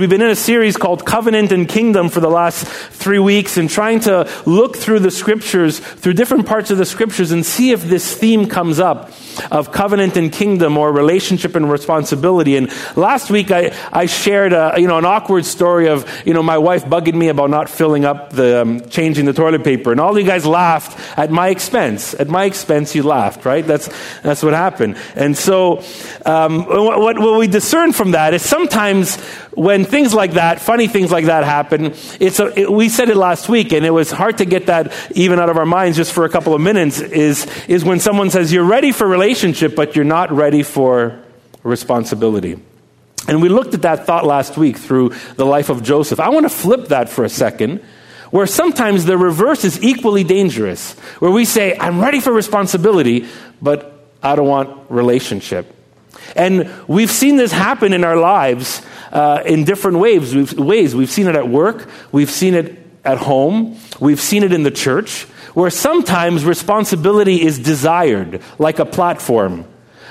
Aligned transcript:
We've 0.00 0.08
been 0.08 0.22
in 0.22 0.30
a 0.30 0.36
series 0.36 0.76
called 0.76 1.04
Covenant 1.04 1.50
and 1.50 1.68
Kingdom 1.68 2.08
for 2.08 2.20
the 2.20 2.30
last 2.30 2.64
three 2.64 3.18
weeks 3.18 3.56
and 3.56 3.68
trying 3.68 3.98
to 4.02 4.30
look 4.46 4.76
through 4.76 5.00
the 5.00 5.10
scriptures, 5.10 5.80
through 5.80 6.12
different 6.12 6.46
parts 6.46 6.70
of 6.70 6.78
the 6.78 6.86
scriptures 6.86 7.32
and 7.32 7.44
see 7.44 7.72
if 7.72 7.82
this 7.82 8.16
theme 8.16 8.46
comes 8.46 8.78
up 8.78 9.10
of 9.50 9.72
covenant 9.72 10.16
and 10.16 10.32
kingdom 10.32 10.78
or 10.78 10.92
relationship 10.92 11.56
and 11.56 11.68
responsibility. 11.68 12.56
And 12.56 12.70
last 12.96 13.28
week 13.28 13.50
I, 13.50 13.76
I 13.92 14.06
shared 14.06 14.52
a, 14.52 14.74
you 14.76 14.86
know, 14.86 14.98
an 14.98 15.04
awkward 15.04 15.44
story 15.44 15.88
of, 15.88 16.08
you 16.24 16.32
know, 16.32 16.44
my 16.44 16.58
wife 16.58 16.84
bugging 16.84 17.14
me 17.14 17.26
about 17.26 17.50
not 17.50 17.68
filling 17.68 18.04
up 18.04 18.32
the, 18.32 18.62
um, 18.62 18.88
changing 18.90 19.24
the 19.24 19.32
toilet 19.32 19.64
paper. 19.64 19.90
And 19.90 20.00
all 20.00 20.16
you 20.16 20.24
guys 20.24 20.46
laughed 20.46 21.18
at 21.18 21.32
my 21.32 21.48
expense. 21.48 22.14
At 22.14 22.28
my 22.28 22.44
expense, 22.44 22.94
you 22.94 23.02
laughed, 23.02 23.44
right? 23.44 23.66
That's, 23.66 23.90
that's 24.22 24.44
what 24.44 24.54
happened. 24.54 24.96
And 25.16 25.36
so, 25.36 25.82
um, 26.24 26.66
what, 26.66 27.18
what 27.18 27.36
we 27.40 27.48
discern 27.48 27.92
from 27.92 28.12
that 28.12 28.32
is 28.32 28.42
sometimes 28.42 29.18
when 29.58 29.84
things 29.84 30.14
like 30.14 30.34
that, 30.34 30.60
funny 30.60 30.86
things 30.86 31.10
like 31.10 31.24
that 31.24 31.42
happen, 31.42 31.86
it's 32.20 32.38
a, 32.38 32.60
it, 32.60 32.72
we 32.72 32.88
said 32.88 33.08
it 33.08 33.16
last 33.16 33.48
week, 33.48 33.72
and 33.72 33.84
it 33.84 33.90
was 33.90 34.10
hard 34.10 34.38
to 34.38 34.44
get 34.44 34.66
that 34.66 34.92
even 35.16 35.40
out 35.40 35.50
of 35.50 35.56
our 35.56 35.66
minds 35.66 35.96
just 35.96 36.12
for 36.12 36.24
a 36.24 36.28
couple 36.28 36.54
of 36.54 36.60
minutes. 36.60 37.00
Is 37.00 37.46
is 37.66 37.84
when 37.84 37.98
someone 37.98 38.30
says 38.30 38.52
you're 38.52 38.64
ready 38.64 38.92
for 38.92 39.06
relationship, 39.06 39.74
but 39.74 39.96
you're 39.96 40.04
not 40.04 40.30
ready 40.30 40.62
for 40.62 41.20
responsibility. 41.64 42.62
And 43.26 43.42
we 43.42 43.48
looked 43.48 43.74
at 43.74 43.82
that 43.82 44.06
thought 44.06 44.24
last 44.24 44.56
week 44.56 44.76
through 44.78 45.10
the 45.34 45.44
life 45.44 45.70
of 45.70 45.82
Joseph. 45.82 46.20
I 46.20 46.28
want 46.28 46.44
to 46.44 46.50
flip 46.50 46.88
that 46.88 47.08
for 47.10 47.24
a 47.24 47.28
second, 47.28 47.80
where 48.30 48.46
sometimes 48.46 49.06
the 49.06 49.18
reverse 49.18 49.64
is 49.64 49.82
equally 49.82 50.22
dangerous, 50.22 50.92
where 51.18 51.32
we 51.32 51.44
say, 51.44 51.76
I'm 51.76 52.00
ready 52.00 52.20
for 52.20 52.32
responsibility, 52.32 53.26
but 53.60 54.06
I 54.22 54.36
don't 54.36 54.46
want 54.46 54.88
relationship. 54.88 55.74
And 56.36 56.70
we've 56.86 57.10
seen 57.10 57.36
this 57.36 57.52
happen 57.52 57.92
in 57.92 58.04
our 58.04 58.16
lives 58.16 58.82
uh, 59.12 59.42
in 59.46 59.64
different 59.64 59.98
ways. 59.98 60.34
We've, 60.34 60.52
ways. 60.58 60.94
We've 60.94 61.10
seen 61.10 61.26
it 61.26 61.36
at 61.36 61.48
work, 61.48 61.88
we've 62.12 62.30
seen 62.30 62.54
it 62.54 62.78
at 63.04 63.18
home, 63.18 63.78
we've 64.00 64.20
seen 64.20 64.42
it 64.42 64.52
in 64.52 64.62
the 64.62 64.70
church, 64.70 65.24
where 65.54 65.70
sometimes 65.70 66.44
responsibility 66.44 67.42
is 67.42 67.58
desired, 67.58 68.42
like 68.58 68.78
a 68.78 68.84
platform. 68.84 69.64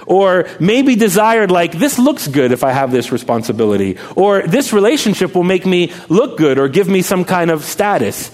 Or 0.08 0.48
maybe 0.60 0.96
desired, 0.96 1.52
like, 1.52 1.74
this 1.74 2.00
looks 2.00 2.30
good 2.30 2.54
if 2.54 2.64
I 2.64 2.72
have 2.72 2.92
this 2.92 3.12
responsibility. 3.12 3.98
Or 4.16 4.42
this 4.42 4.72
relationship 4.72 5.36
will 5.36 5.44
make 5.44 5.66
me 5.66 5.92
look 6.08 6.38
good 6.38 6.58
or 6.58 6.70
give 6.70 6.88
me 6.88 7.02
some 7.02 7.26
kind 7.26 7.52
of 7.52 7.66
status. 7.66 8.32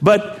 But 0.00 0.40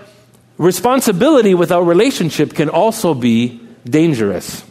responsibility 0.58 1.54
without 1.54 1.82
relationship 1.82 2.54
can 2.54 2.68
also 2.68 3.14
be 3.14 3.60
dangerous. 3.84 4.64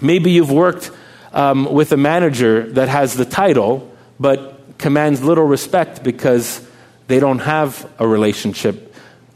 Maybe 0.00 0.30
you've 0.30 0.52
worked 0.52 0.90
um, 1.32 1.72
with 1.72 1.92
a 1.92 1.96
manager 1.96 2.70
that 2.72 2.88
has 2.88 3.14
the 3.14 3.24
title, 3.24 3.90
but 4.18 4.78
commands 4.78 5.22
little 5.22 5.44
respect 5.44 6.02
because 6.02 6.66
they 7.06 7.20
don't 7.20 7.40
have 7.40 7.90
a 7.98 8.06
relationship 8.06 8.90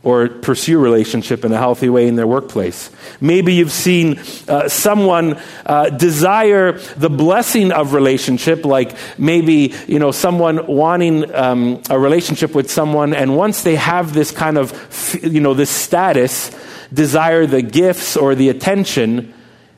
or 0.04 0.28
pursue 0.28 0.78
relationship 0.78 1.44
in 1.46 1.52
a 1.52 1.56
healthy 1.56 1.88
way 1.88 2.06
in 2.06 2.14
their 2.14 2.26
workplace. 2.26 2.90
Maybe 3.22 3.54
you've 3.54 3.72
seen 3.72 4.20
uh, 4.46 4.68
someone 4.68 5.40
uh, 5.64 5.88
desire 5.88 6.72
the 6.96 7.08
blessing 7.08 7.72
of 7.72 7.94
relationship, 7.94 8.66
like 8.66 8.94
maybe 9.18 9.74
you 9.88 9.98
know 9.98 10.12
someone 10.12 10.66
wanting 10.66 11.34
um, 11.34 11.82
a 11.88 11.98
relationship 11.98 12.54
with 12.54 12.70
someone, 12.70 13.14
and 13.14 13.34
once 13.34 13.62
they 13.62 13.76
have 13.76 14.12
this 14.12 14.30
kind 14.30 14.58
of 14.58 15.18
you 15.22 15.40
know 15.40 15.54
this 15.54 15.70
status, 15.70 16.50
desire 16.92 17.46
the 17.46 17.62
gifts 17.62 18.14
or 18.16 18.34
the 18.34 18.50
attention, 18.50 19.32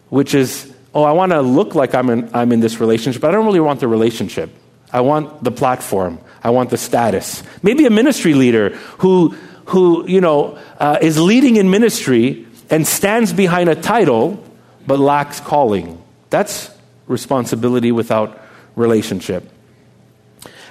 which 0.09 0.35
is 0.35 0.73
oh 0.97 1.03
I 1.03 1.13
want 1.13 1.33
to 1.33 1.43
look 1.43 1.75
like 1.75 1.95
I'm 1.95 2.09
in, 2.09 2.31
I'm 2.33 2.53
in 2.53 2.61
this 2.61 2.81
relationship, 2.81 3.21
but 3.21 3.29
I 3.29 3.33
don't 3.33 3.45
really 3.45 3.61
want 3.61 3.81
the 3.81 3.89
relationship. 3.89 4.51
I 4.91 5.03
want 5.03 5.45
the 5.45 5.51
platform. 5.51 6.19
I 6.43 6.51
want 6.51 6.71
the 6.71 6.79
status. 6.79 7.43
Maybe 7.63 7.85
a 7.85 7.91
ministry 7.91 8.33
leader 8.33 8.71
who, 9.01 9.37
who 9.67 10.09
you 10.09 10.23
know, 10.23 10.59
uh, 10.79 10.97
is 11.03 11.21
leading 11.21 11.57
in 11.57 11.71
ministry 11.71 12.47
and 12.71 12.87
stands 12.87 13.35
behind 13.35 13.69
a 13.69 13.75
title 13.75 14.43
but 14.87 14.99
lacks 14.99 15.39
calling. 15.39 16.03
That's 16.31 16.71
responsibility 17.07 17.93
without 17.93 18.41
relationship. 18.75 19.53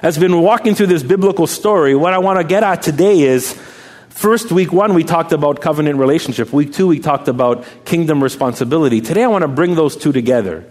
As 0.01 0.17
been 0.17 0.41
walking 0.41 0.73
through 0.73 0.87
this 0.87 1.03
biblical 1.03 1.45
story, 1.45 1.95
what 1.95 2.13
I 2.13 2.17
want 2.17 2.39
to 2.39 2.43
get 2.43 2.63
at 2.63 2.81
today 2.81 3.21
is 3.21 3.59
first, 4.15 4.51
week 4.51 4.71
one, 4.71 4.93
we 4.93 5.03
talked 5.03 5.33
about 5.33 5.61
covenant 5.61 5.99
relationship. 5.99 6.51
Week 6.51 6.73
two, 6.73 6.87
we 6.87 6.99
talked 6.99 7.27
about 7.27 7.65
kingdom 7.85 8.23
responsibility. 8.23 9.01
Today, 9.01 9.23
I 9.23 9.27
want 9.27 9.43
to 9.43 9.47
bring 9.47 9.75
those 9.75 9.95
two 9.95 10.11
together 10.11 10.65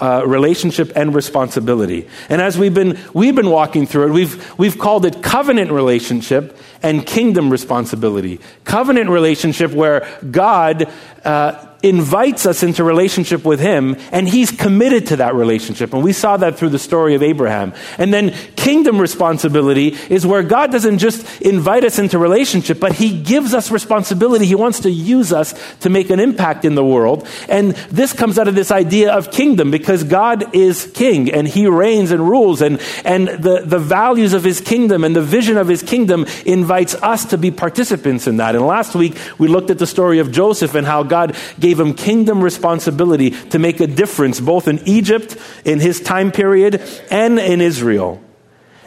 uh, 0.00 0.22
relationship 0.26 0.92
and 0.96 1.14
responsibility. 1.14 2.08
And 2.28 2.40
as 2.40 2.58
we've 2.58 2.74
been, 2.74 2.98
we've 3.12 3.34
been 3.34 3.50
walking 3.50 3.86
through 3.86 4.08
it, 4.08 4.12
we've, 4.12 4.58
we've 4.58 4.78
called 4.78 5.04
it 5.04 5.22
covenant 5.22 5.70
relationship 5.70 6.56
and 6.82 7.06
kingdom 7.06 7.50
responsibility. 7.50 8.40
Covenant 8.64 9.10
relationship 9.10 9.72
where 9.72 10.08
God 10.30 10.90
uh, 11.24 11.66
invites 11.82 12.44
us 12.46 12.62
into 12.62 12.84
relationship 12.84 13.44
with 13.44 13.58
him 13.58 13.96
and 14.12 14.28
he's 14.28 14.50
committed 14.50 15.06
to 15.08 15.16
that 15.16 15.34
relationship. 15.34 15.94
And 15.94 16.02
we 16.02 16.12
saw 16.12 16.36
that 16.36 16.58
through 16.58 16.70
the 16.70 16.78
story 16.78 17.14
of 17.14 17.22
abraham. 17.22 17.72
And 17.98 18.12
then 18.12 18.34
kingdom 18.56 19.00
responsibility 19.00 19.96
is 20.10 20.26
where 20.26 20.42
god 20.42 20.72
doesn't 20.72 20.98
just 20.98 21.40
invite 21.40 21.84
us 21.84 21.98
into 21.98 22.18
relationship 22.18 22.80
but 22.80 22.92
he 22.92 23.22
gives 23.22 23.54
us 23.54 23.70
responsibility. 23.70 24.44
He 24.44 24.54
wants 24.54 24.80
to 24.80 24.90
use 24.90 25.32
us 25.32 25.54
to 25.78 25.90
make 25.90 26.10
an 26.10 26.20
impact 26.20 26.64
in 26.64 26.74
the 26.74 26.84
world. 26.84 27.26
And 27.48 27.72
this 27.90 28.12
comes 28.12 28.38
out 28.38 28.48
of 28.48 28.54
this 28.54 28.70
idea 28.70 29.12
of 29.12 29.30
kingdom 29.30 29.70
because 29.70 30.04
god 30.04 30.54
is 30.54 30.90
king 30.94 31.32
and 31.32 31.48
he 31.48 31.66
reigns 31.66 32.10
and 32.10 32.28
rules. 32.28 32.60
And, 32.60 32.80
and 33.04 33.28
the, 33.28 33.62
the 33.64 33.78
values 33.78 34.34
of 34.34 34.44
his 34.44 34.60
kingdom 34.60 35.04
and 35.04 35.16
the 35.16 35.22
vision 35.22 35.56
of 35.56 35.68
his 35.68 35.82
kingdom 35.82 36.26
invites 36.44 36.94
us 36.96 37.24
to 37.26 37.38
be 37.38 37.50
participants 37.50 38.26
in 38.26 38.36
that. 38.36 38.54
And 38.54 38.66
last 38.66 38.94
week 38.94 39.16
we 39.38 39.48
looked 39.48 39.70
at 39.70 39.78
the 39.78 39.86
story 39.86 40.18
of 40.18 40.30
joseph 40.30 40.74
and 40.74 40.86
how 40.86 41.02
god 41.10 41.36
gave 41.58 41.78
him 41.78 41.92
kingdom 41.92 42.42
responsibility 42.42 43.30
to 43.50 43.58
make 43.58 43.80
a 43.80 43.86
difference 43.86 44.40
both 44.40 44.66
in 44.66 44.80
Egypt, 44.86 45.36
in 45.66 45.80
his 45.80 46.00
time 46.00 46.32
period, 46.32 46.80
and 47.10 47.38
in 47.38 47.60
Israel. 47.60 48.18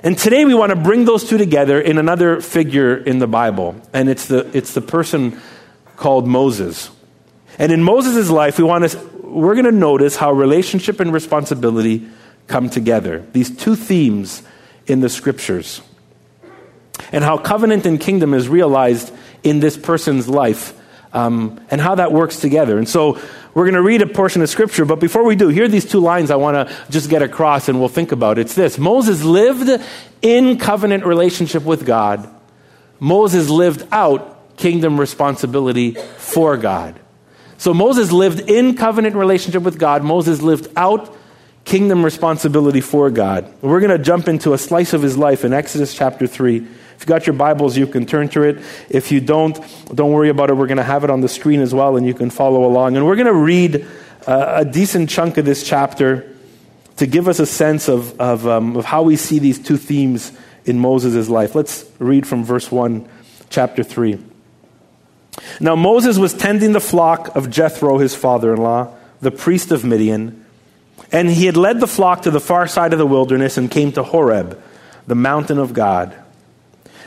And 0.02 0.18
today 0.18 0.44
we 0.44 0.54
want 0.54 0.72
to 0.72 0.76
bring 0.76 1.06
those 1.06 1.30
two 1.30 1.38
together 1.38 1.80
in 1.80 1.98
another 1.98 2.42
figure 2.42 2.96
in 2.96 3.20
the 3.20 3.28
Bible, 3.28 3.76
and 3.94 4.10
it's 4.10 4.26
the, 4.26 4.50
it's 4.58 4.74
the 4.74 4.82
person 4.82 5.40
called 5.96 6.28
Moses. 6.28 6.90
And 7.58 7.72
in 7.72 7.84
Moses' 7.84 8.30
life, 8.30 8.58
we 8.58 8.64
want 8.64 8.90
to, 8.90 8.98
we're 9.22 9.54
going 9.54 9.66
to 9.66 9.72
notice 9.72 10.16
how 10.16 10.32
relationship 10.32 11.00
and 11.00 11.14
responsibility 11.14 12.10
come 12.48 12.70
together. 12.70 13.26
These 13.32 13.56
two 13.56 13.76
themes 13.76 14.44
in 14.88 15.00
the 15.00 15.10
scriptures. 15.10 15.82
And 17.12 17.24
how 17.24 17.38
covenant 17.38 17.86
and 17.86 18.00
kingdom 18.00 18.34
is 18.34 18.50
realized 18.50 19.14
in 19.44 19.60
this 19.60 19.78
person's 19.78 20.28
life 20.28 20.74
um, 21.14 21.64
and 21.70 21.80
how 21.80 21.96
that 21.96 22.12
works 22.12 22.40
together. 22.40 22.78
And 22.78 22.90
so 22.90 23.20
we're 23.54 23.66
going 23.66 23.76
to 23.76 23.84
read 23.84 24.02
a 24.02 24.08
portion 24.08 24.42
of 24.42 24.50
scripture, 24.50 24.84
but 24.84 25.00
before 25.00 25.24
we 25.24 25.36
do, 25.36 25.48
here 25.50 25.66
are 25.66 25.70
these 25.70 25.86
two 25.86 26.00
lines 26.00 26.32
I 26.32 26.36
want 26.36 26.68
to 26.68 26.76
just 26.90 27.10
get 27.10 27.22
across 27.22 27.70
and 27.70 27.80
we'll 27.80 27.88
think 27.88 28.12
about. 28.12 28.40
It's 28.40 28.56
this 28.56 28.78
Moses 28.78 29.24
lived 29.24 29.70
in 30.22 30.58
covenant 30.58 31.06
relationship 31.06 31.64
with 31.64 31.86
God, 31.86 32.28
Moses 33.00 33.50
lived 33.50 33.88
out 33.92 34.58
kingdom 34.58 35.00
responsibility 35.00 35.94
for 36.18 36.58
God. 36.58 37.00
So 37.58 37.74
Moses 37.74 38.12
lived 38.12 38.50
in 38.50 38.76
covenant 38.76 39.16
relationship 39.16 39.64
with 39.64 39.78
God, 39.78 40.04
Moses 40.04 40.42
lived 40.42 40.68
out 40.76 41.16
kingdom 41.64 42.04
responsibility 42.04 42.82
for 42.82 43.10
God. 43.10 43.52
We're 43.62 43.80
going 43.80 43.98
to 43.98 44.04
jump 44.04 44.28
into 44.28 44.54
a 44.54 44.58
slice 44.58 44.94
of 44.94 45.02
his 45.02 45.18
life 45.18 45.46
in 45.46 45.54
Exodus 45.54 45.94
chapter 45.94 46.28
3 46.28 46.68
if 47.04 47.10
you 47.10 47.14
got 47.14 47.28
your 47.28 47.34
Bibles, 47.34 47.76
you 47.76 47.86
can 47.86 48.06
turn 48.06 48.30
to 48.30 48.44
it. 48.44 48.64
If 48.90 49.12
you 49.12 49.20
don't, 49.20 49.60
don't 49.94 50.14
worry 50.14 50.30
about 50.30 50.50
it. 50.50 50.54
We're 50.54 50.68
going 50.68 50.78
to 50.78 50.84
have 50.84 51.04
it 51.04 51.10
on 51.10 51.20
the 51.20 51.28
screen 51.28 51.60
as 51.60 51.74
well, 51.74 51.98
and 51.98 52.08
you 52.08 52.14
can 52.14 52.30
follow 52.30 52.64
along. 52.64 52.96
And 52.96 53.06
we're 53.06 53.18
going 53.18 53.28
to 53.28 53.34
read 53.34 53.86
uh, 54.26 54.54
a 54.60 54.64
decent 54.64 55.10
chunk 55.10 55.38
of 55.38 55.44
this 55.44 55.68
chapter 55.68 56.34
to 56.96 57.06
give 57.06 57.28
us 57.28 57.40
a 57.40 57.46
sense 57.46 57.90
of, 57.90 58.18
of, 58.22 58.48
um, 58.48 58.78
of 58.78 58.86
how 58.86 59.04
we 59.04 59.18
see 59.18 59.38
these 59.38 59.60
two 59.60 59.76
themes 59.76 60.32
in 60.64 60.80
Moses' 60.80 61.28
life. 61.28 61.56
Let's 61.56 61.86
read 62.00 62.26
from 62.26 62.46
verse 62.46 62.72
1, 62.72 63.06
chapter 63.50 63.84
3. 63.84 64.24
Now 65.60 65.76
Moses 65.76 66.18
was 66.18 66.34
tending 66.34 66.72
the 66.72 66.80
flock 66.80 67.36
of 67.36 67.50
Jethro, 67.50 67.98
his 67.98 68.16
father 68.16 68.54
in 68.54 68.62
law, 68.62 68.96
the 69.20 69.32
priest 69.32 69.74
of 69.74 69.84
Midian, 69.84 70.46
and 71.12 71.28
he 71.28 71.48
had 71.48 71.58
led 71.58 71.82
the 71.82 71.88
flock 71.88 72.22
to 72.22 72.32
the 72.32 72.40
far 72.40 72.66
side 72.66 72.94
of 72.94 73.00
the 73.00 73.06
wilderness 73.06 73.58
and 73.58 73.70
came 73.70 73.92
to 73.92 74.04
Horeb, 74.04 74.58
the 75.06 75.16
mountain 75.16 75.58
of 75.58 75.74
God. 75.74 76.23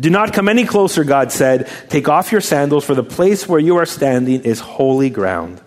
Do 0.00 0.10
not 0.10 0.32
come 0.32 0.48
any 0.48 0.64
closer, 0.64 1.04
God 1.04 1.32
said. 1.32 1.68
Take 1.88 2.08
off 2.08 2.30
your 2.32 2.40
sandals, 2.40 2.84
for 2.84 2.94
the 2.94 3.02
place 3.02 3.48
where 3.48 3.60
you 3.60 3.76
are 3.76 3.86
standing 3.86 4.42
is 4.42 4.60
holy 4.60 5.10
ground. 5.10 5.60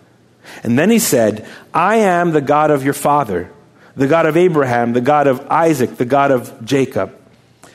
And 0.62 0.78
then 0.78 0.90
he 0.90 0.98
said, 0.98 1.46
I 1.72 1.96
am 1.96 2.32
the 2.32 2.40
God 2.40 2.70
of 2.70 2.84
your 2.84 2.94
father, 2.94 3.50
the 3.94 4.06
God 4.06 4.26
of 4.26 4.36
Abraham, 4.36 4.92
the 4.92 5.00
God 5.00 5.26
of 5.26 5.46
Isaac, 5.48 5.96
the 5.96 6.04
God 6.04 6.30
of 6.30 6.64
Jacob. 6.64 7.16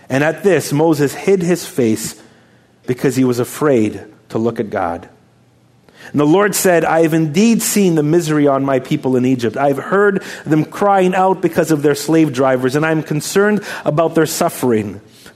And 0.09 0.24
at 0.24 0.44
this, 0.44 0.71
Moses 0.71 1.13
hid 1.13 1.42
his 1.42 1.68
face 1.68 2.21
because 2.86 3.15
he 3.15 3.24
was 3.24 3.39
afraid 3.39 4.06
to 4.30 4.38
look 4.38 4.59
at 4.59 4.69
God. 4.69 5.09
And 6.12 6.19
the 6.19 6.25
Lord 6.25 6.56
said, 6.56 6.86
I 6.86 7.01
have 7.01 7.13
indeed 7.13 7.62
seen 7.62 7.95
the 7.95 8.04
misery 8.04 8.48
on 8.48 8.63
my 8.63 8.80
people 8.80 9.18
in 9.18 9.25
Egypt. 9.25 9.57
I 9.57 9.68
have 9.68 9.77
heard 9.77 10.24
them 10.45 10.63
crying 10.63 11.13
out 11.13 11.42
because 11.42 11.71
of 11.71 11.81
their 11.81 11.95
slave 11.95 12.31
drivers, 12.31 12.75
and 12.75 12.86
I 12.86 12.92
am 12.92 13.04
concerned 13.04 13.63
about 13.83 14.15
their 14.15 14.25
suffering. 14.25 15.01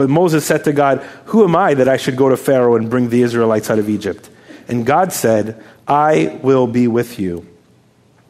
But 0.00 0.08
Moses 0.08 0.46
said 0.46 0.64
to 0.64 0.72
God, 0.72 1.02
Who 1.26 1.44
am 1.44 1.54
I 1.54 1.74
that 1.74 1.86
I 1.86 1.98
should 1.98 2.16
go 2.16 2.30
to 2.30 2.36
Pharaoh 2.38 2.76
and 2.76 2.88
bring 2.88 3.10
the 3.10 3.20
Israelites 3.20 3.68
out 3.68 3.78
of 3.78 3.90
Egypt? 3.90 4.30
And 4.66 4.86
God 4.86 5.12
said, 5.12 5.62
I 5.86 6.40
will 6.42 6.66
be 6.66 6.88
with 6.88 7.18
you. 7.18 7.46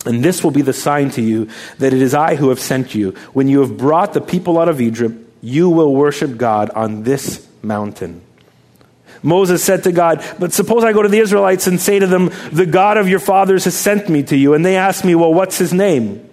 And 0.04 0.20
this 0.20 0.42
will 0.42 0.50
be 0.50 0.62
the 0.62 0.72
sign 0.72 1.10
to 1.10 1.22
you 1.22 1.48
that 1.78 1.92
it 1.92 2.02
is 2.02 2.12
I 2.12 2.34
who 2.34 2.48
have 2.48 2.58
sent 2.58 2.92
you. 2.92 3.12
When 3.34 3.46
you 3.46 3.60
have 3.60 3.78
brought 3.78 4.14
the 4.14 4.20
people 4.20 4.58
out 4.58 4.68
of 4.68 4.80
Egypt, 4.80 5.14
you 5.42 5.70
will 5.70 5.94
worship 5.94 6.36
God 6.36 6.70
on 6.70 7.04
this 7.04 7.46
mountain. 7.62 8.20
Moses 9.22 9.62
said 9.62 9.84
to 9.84 9.92
God, 9.92 10.24
But 10.40 10.52
suppose 10.52 10.82
I 10.82 10.92
go 10.92 11.02
to 11.02 11.08
the 11.08 11.20
Israelites 11.20 11.68
and 11.68 11.80
say 11.80 12.00
to 12.00 12.06
them, 12.08 12.32
The 12.50 12.66
God 12.66 12.96
of 12.96 13.08
your 13.08 13.20
fathers 13.20 13.62
has 13.66 13.76
sent 13.76 14.08
me 14.08 14.24
to 14.24 14.36
you. 14.36 14.54
And 14.54 14.66
they 14.66 14.74
ask 14.74 15.04
me, 15.04 15.14
Well, 15.14 15.32
what's 15.32 15.58
his 15.58 15.72
name? 15.72 16.28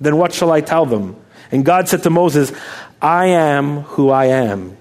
Then 0.00 0.16
what 0.16 0.32
shall 0.32 0.50
I 0.50 0.62
tell 0.62 0.84
them? 0.84 1.14
And 1.52 1.64
God 1.64 1.88
said 1.88 2.02
to 2.02 2.10
Moses, 2.10 2.52
I 3.00 3.26
am 3.26 3.82
who 3.82 4.10
I 4.10 4.26
am. 4.26 4.76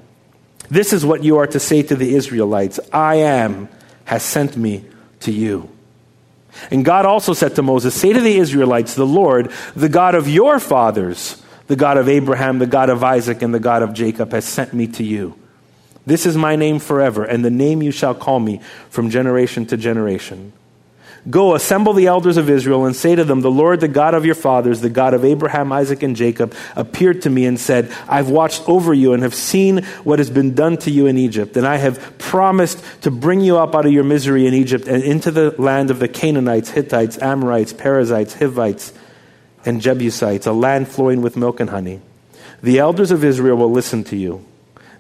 This 0.69 0.93
is 0.93 1.05
what 1.05 1.23
you 1.23 1.37
are 1.37 1.47
to 1.47 1.59
say 1.59 1.81
to 1.83 1.95
the 1.95 2.15
Israelites 2.15 2.79
I 2.93 3.15
am 3.15 3.69
has 4.05 4.23
sent 4.23 4.55
me 4.55 4.85
to 5.21 5.31
you. 5.31 5.69
And 6.71 6.83
God 6.83 7.05
also 7.05 7.33
said 7.33 7.55
to 7.55 7.61
Moses, 7.61 7.93
Say 7.93 8.13
to 8.13 8.21
the 8.21 8.37
Israelites, 8.37 8.95
The 8.95 9.05
Lord, 9.05 9.51
the 9.75 9.89
God 9.89 10.15
of 10.15 10.27
your 10.27 10.59
fathers, 10.59 11.41
the 11.67 11.75
God 11.75 11.97
of 11.97 12.09
Abraham, 12.09 12.59
the 12.59 12.67
God 12.67 12.89
of 12.89 13.03
Isaac, 13.03 13.41
and 13.41 13.53
the 13.53 13.59
God 13.59 13.83
of 13.83 13.93
Jacob, 13.93 14.31
has 14.31 14.45
sent 14.45 14.73
me 14.73 14.87
to 14.87 15.03
you. 15.03 15.35
This 16.05 16.25
is 16.25 16.35
my 16.35 16.55
name 16.55 16.79
forever, 16.79 17.23
and 17.23 17.45
the 17.45 17.51
name 17.51 17.83
you 17.83 17.91
shall 17.91 18.15
call 18.15 18.39
me 18.39 18.61
from 18.89 19.09
generation 19.09 19.65
to 19.67 19.77
generation. 19.77 20.53
Go, 21.27 21.53
assemble 21.53 21.93
the 21.93 22.07
elders 22.07 22.37
of 22.37 22.49
Israel, 22.49 22.85
and 22.85 22.95
say 22.95 23.13
to 23.13 23.25
them, 23.25 23.41
The 23.41 23.51
Lord, 23.51 23.81
the 23.81 23.89
God 23.89 24.13
of 24.13 24.25
your 24.25 24.35
fathers, 24.35 24.79
the 24.79 24.89
God 24.89 25.13
of 25.13 25.25
Abraham, 25.25 25.71
Isaac, 25.71 26.01
and 26.01 26.15
Jacob, 26.15 26.55
appeared 26.75 27.23
to 27.23 27.29
me 27.29 27.45
and 27.45 27.59
said, 27.59 27.91
I've 28.07 28.29
watched 28.29 28.67
over 28.69 28.93
you 28.93 29.13
and 29.13 29.23
have 29.23 29.35
seen 29.35 29.83
what 30.03 30.19
has 30.19 30.29
been 30.29 30.55
done 30.55 30.77
to 30.77 30.91
you 30.91 31.07
in 31.07 31.17
Egypt, 31.17 31.57
and 31.57 31.67
I 31.67 31.75
have 31.75 32.17
promised 32.19 32.81
to 33.01 33.11
bring 33.11 33.41
you 33.41 33.57
up 33.57 33.75
out 33.75 33.85
of 33.85 33.91
your 33.91 34.05
misery 34.05 34.47
in 34.47 34.53
Egypt 34.53 34.87
and 34.87 35.03
into 35.03 35.29
the 35.29 35.53
land 35.61 35.91
of 35.91 35.99
the 35.99 36.07
Canaanites, 36.07 36.69
Hittites, 36.69 37.21
Amorites, 37.21 37.73
Perizzites, 37.73 38.35
Hivites, 38.35 38.93
and 39.65 39.81
Jebusites, 39.81 40.47
a 40.47 40.53
land 40.53 40.87
flowing 40.87 41.21
with 41.21 41.35
milk 41.35 41.59
and 41.59 41.69
honey. 41.69 41.99
The 42.63 42.79
elders 42.79 43.11
of 43.11 43.25
Israel 43.25 43.57
will 43.57 43.71
listen 43.71 44.05
to 44.05 44.15
you. 44.15 44.45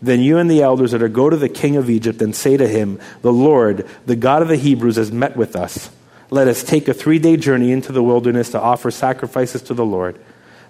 Then 0.01 0.19
you 0.21 0.37
and 0.37 0.51
the 0.51 0.61
elders 0.61 0.91
that 0.91 1.01
are 1.01 1.07
to 1.07 1.13
go 1.13 1.29
to 1.29 1.37
the 1.37 1.49
king 1.49 1.75
of 1.75 1.89
Egypt 1.89 2.21
and 2.21 2.35
say 2.35 2.57
to 2.57 2.67
him, 2.67 2.99
The 3.21 3.33
Lord, 3.33 3.87
the 4.05 4.15
God 4.15 4.41
of 4.41 4.47
the 4.47 4.55
Hebrews, 4.55 4.95
has 4.95 5.11
met 5.11 5.35
with 5.35 5.55
us 5.55 5.89
let 6.31 6.47
us 6.47 6.63
take 6.63 6.87
a 6.87 6.93
three 6.93 7.19
day 7.19 7.37
journey 7.37 7.71
into 7.71 7.91
the 7.91 8.03
wilderness 8.03 8.51
to 8.51 8.61
offer 8.61 8.91
sacrifices 8.91 9.61
to 9.63 9.73
the 9.73 9.85
Lord. 9.85 10.19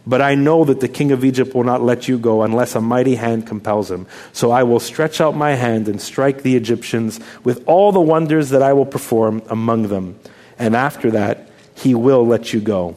But 0.08 0.22
I 0.22 0.36
know 0.36 0.64
that 0.64 0.80
the 0.80 0.88
king 0.88 1.12
of 1.12 1.26
Egypt 1.26 1.54
will 1.54 1.66
not 1.66 1.82
let 1.82 2.08
you 2.08 2.18
go 2.18 2.42
unless 2.44 2.74
a 2.76 2.82
mighty 2.82 3.16
hand 3.16 3.46
compels 3.46 3.92
him. 3.92 4.08
So 4.32 4.50
I 4.50 4.64
will 4.64 4.80
stretch 4.80 5.20
out 5.20 5.36
my 5.36 5.56
hand 5.56 5.88
and 5.88 6.02
strike 6.02 6.42
the 6.42 6.56
Egyptians 6.56 7.20
with 7.44 7.64
all 7.68 7.92
the 7.92 8.00
wonders 8.00 8.50
that 8.50 8.62
I 8.62 8.74
will 8.74 8.86
perform 8.86 9.42
among 9.50 9.90
them. 9.90 10.18
And 10.58 10.76
after 10.76 11.12
that, 11.12 11.52
he 11.76 11.94
will 11.96 12.26
let 12.26 12.54
you 12.54 12.62
go. 12.62 12.96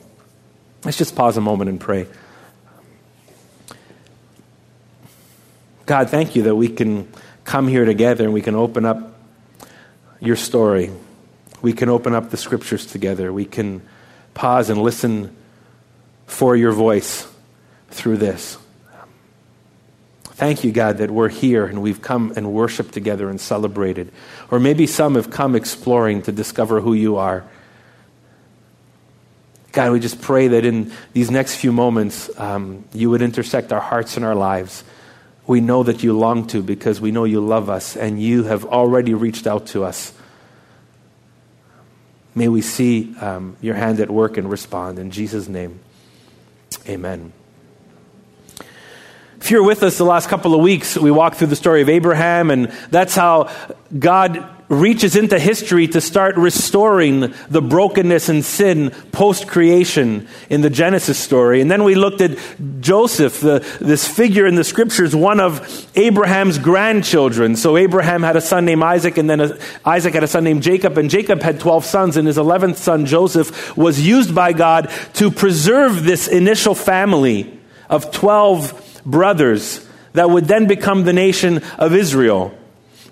Let's 0.85 0.97
just 0.97 1.15
pause 1.15 1.37
a 1.37 1.41
moment 1.41 1.70
and 1.70 1.81
pray. 1.81 2.06
God, 5.87 6.08
thank 6.08 6.37
you 6.37 6.44
that 6.44 6.55
we 6.55 6.69
can 6.69 7.08
come 7.44 7.67
here 7.67 7.85
together 7.85 8.25
and 8.25 8.32
we 8.32 8.41
can 8.41 8.55
open 8.55 8.85
up 8.85 9.19
your 10.20 10.37
story 10.37 10.91
we 11.62 11.73
can 11.73 11.88
open 11.88 12.14
up 12.14 12.31
the 12.31 12.37
scriptures 12.37 12.85
together. 12.85 13.32
We 13.32 13.44
can 13.44 13.82
pause 14.35 14.69
and 14.69 14.82
listen 14.82 15.35
for 16.26 16.56
your 16.56 16.73
voice 16.73 17.26
through 17.91 18.17
this. 18.17 18.59
Thank 20.25 20.64
you, 20.64 20.73
God, 20.73 20.99
that 20.99 21.11
we're 21.11 21.29
here 21.29 21.67
and 21.67 21.81
we've 21.82 22.03
come 22.03 22.32
and 22.35 22.53
worshiped 22.53 22.93
together 22.93 23.31
and 23.31 23.41
celebrated. 23.41 24.11
Or 24.50 24.59
maybe 24.59 24.88
some 24.88 25.14
have 25.14 25.31
come 25.31 25.55
exploring 25.55 26.23
to 26.23 26.32
discover 26.32 26.81
who 26.81 26.94
you 26.94 27.17
are. 27.17 27.44
God, 29.70 29.93
we 29.93 30.00
just 30.00 30.20
pray 30.20 30.49
that 30.49 30.65
in 30.65 30.93
these 31.12 31.31
next 31.31 31.56
few 31.56 31.70
moments, 31.73 32.29
um, 32.41 32.85
you 32.93 33.08
would 33.11 33.23
intersect 33.23 33.73
our 33.73 33.81
hearts 33.81 34.17
and 34.17 34.26
our 34.26 34.35
lives. 34.35 34.85
We 35.47 35.61
know 35.61 35.82
that 35.85 36.03
you 36.03 36.19
long 36.19 36.47
to 36.49 36.62
because 36.62 37.00
we 37.00 37.11
know 37.11 37.25
you 37.25 37.41
love 37.41 37.70
us 37.70 37.97
and 37.97 38.20
you 38.20 38.44
have 38.44 38.65
already 38.65 39.15
reached 39.15 39.47
out 39.47 39.67
to 39.69 39.85
us. 39.85 40.12
May 42.34 42.49
we 42.49 42.62
see 42.62 43.14
um, 43.20 43.56
your 43.61 43.75
hand 43.75 44.00
at 44.00 44.11
work 44.11 44.37
and 44.37 44.50
respond. 44.50 44.99
In 44.99 45.11
Jesus' 45.11 45.49
name, 45.49 45.81
amen. 46.88 47.32
If 49.38 49.50
you're 49.50 49.64
with 49.64 49.82
us 49.82 49.99
the 49.99 50.05
last 50.05 50.29
couple 50.29 50.55
of 50.55 50.61
weeks, 50.61 50.96
we 50.96 51.11
walked 51.11 51.37
through 51.37 51.49
the 51.49 51.56
story 51.56 51.82
of 51.82 51.88
Abraham, 51.88 52.50
and 52.50 52.73
that's 52.90 53.17
how 53.17 53.50
God 53.99 54.49
reaches 54.72 55.16
into 55.16 55.38
history 55.38 55.86
to 55.86 56.00
start 56.00 56.34
restoring 56.36 57.34
the 57.50 57.60
brokenness 57.60 58.30
and 58.30 58.42
sin 58.42 58.90
post 59.12 59.46
creation 59.46 60.26
in 60.48 60.62
the 60.62 60.70
Genesis 60.70 61.19
story. 61.19 61.60
And 61.60 61.70
then 61.70 61.84
we 61.84 61.94
looked 61.94 62.22
at 62.22 62.38
Joseph, 62.81 63.41
the, 63.41 63.58
this 63.81 64.08
figure 64.08 64.46
in 64.46 64.55
the 64.55 64.64
scriptures, 64.64 65.14
one 65.14 65.41
of 65.41 65.86
Abraham's 65.94 66.58
grandchildren. 66.58 67.55
So 67.56 67.76
Abraham 67.76 68.22
had 68.22 68.34
a 68.34 68.41
son 68.41 68.64
named 68.64 68.82
Isaac, 68.82 69.19
and 69.19 69.29
then 69.29 69.41
a, 69.41 69.58
Isaac 69.84 70.14
had 70.14 70.24
a 70.24 70.29
son 70.29 70.44
named 70.44 70.62
Jacob, 70.62 70.96
and 70.96 71.10
Jacob 71.10 71.43
had 71.43 71.60
12 71.60 71.84
sons, 71.84 72.17
and 72.17 72.26
his 72.26 72.38
11th 72.38 72.76
son, 72.76 73.05
Joseph, 73.05 73.76
was 73.76 74.00
used 74.00 74.34
by 74.34 74.55
God 74.55 74.91
to 75.14 75.31
preserve 75.31 76.05
this 76.05 76.29
initial 76.29 76.74
family 76.74 77.60
of 77.91 78.10
12 78.10 79.02
brothers 79.05 79.86
that 80.14 80.31
would 80.31 80.46
then 80.46 80.67
become 80.67 81.05
the 81.05 81.12
nation 81.12 81.62
of 81.79 81.94
Israel. 81.94 82.56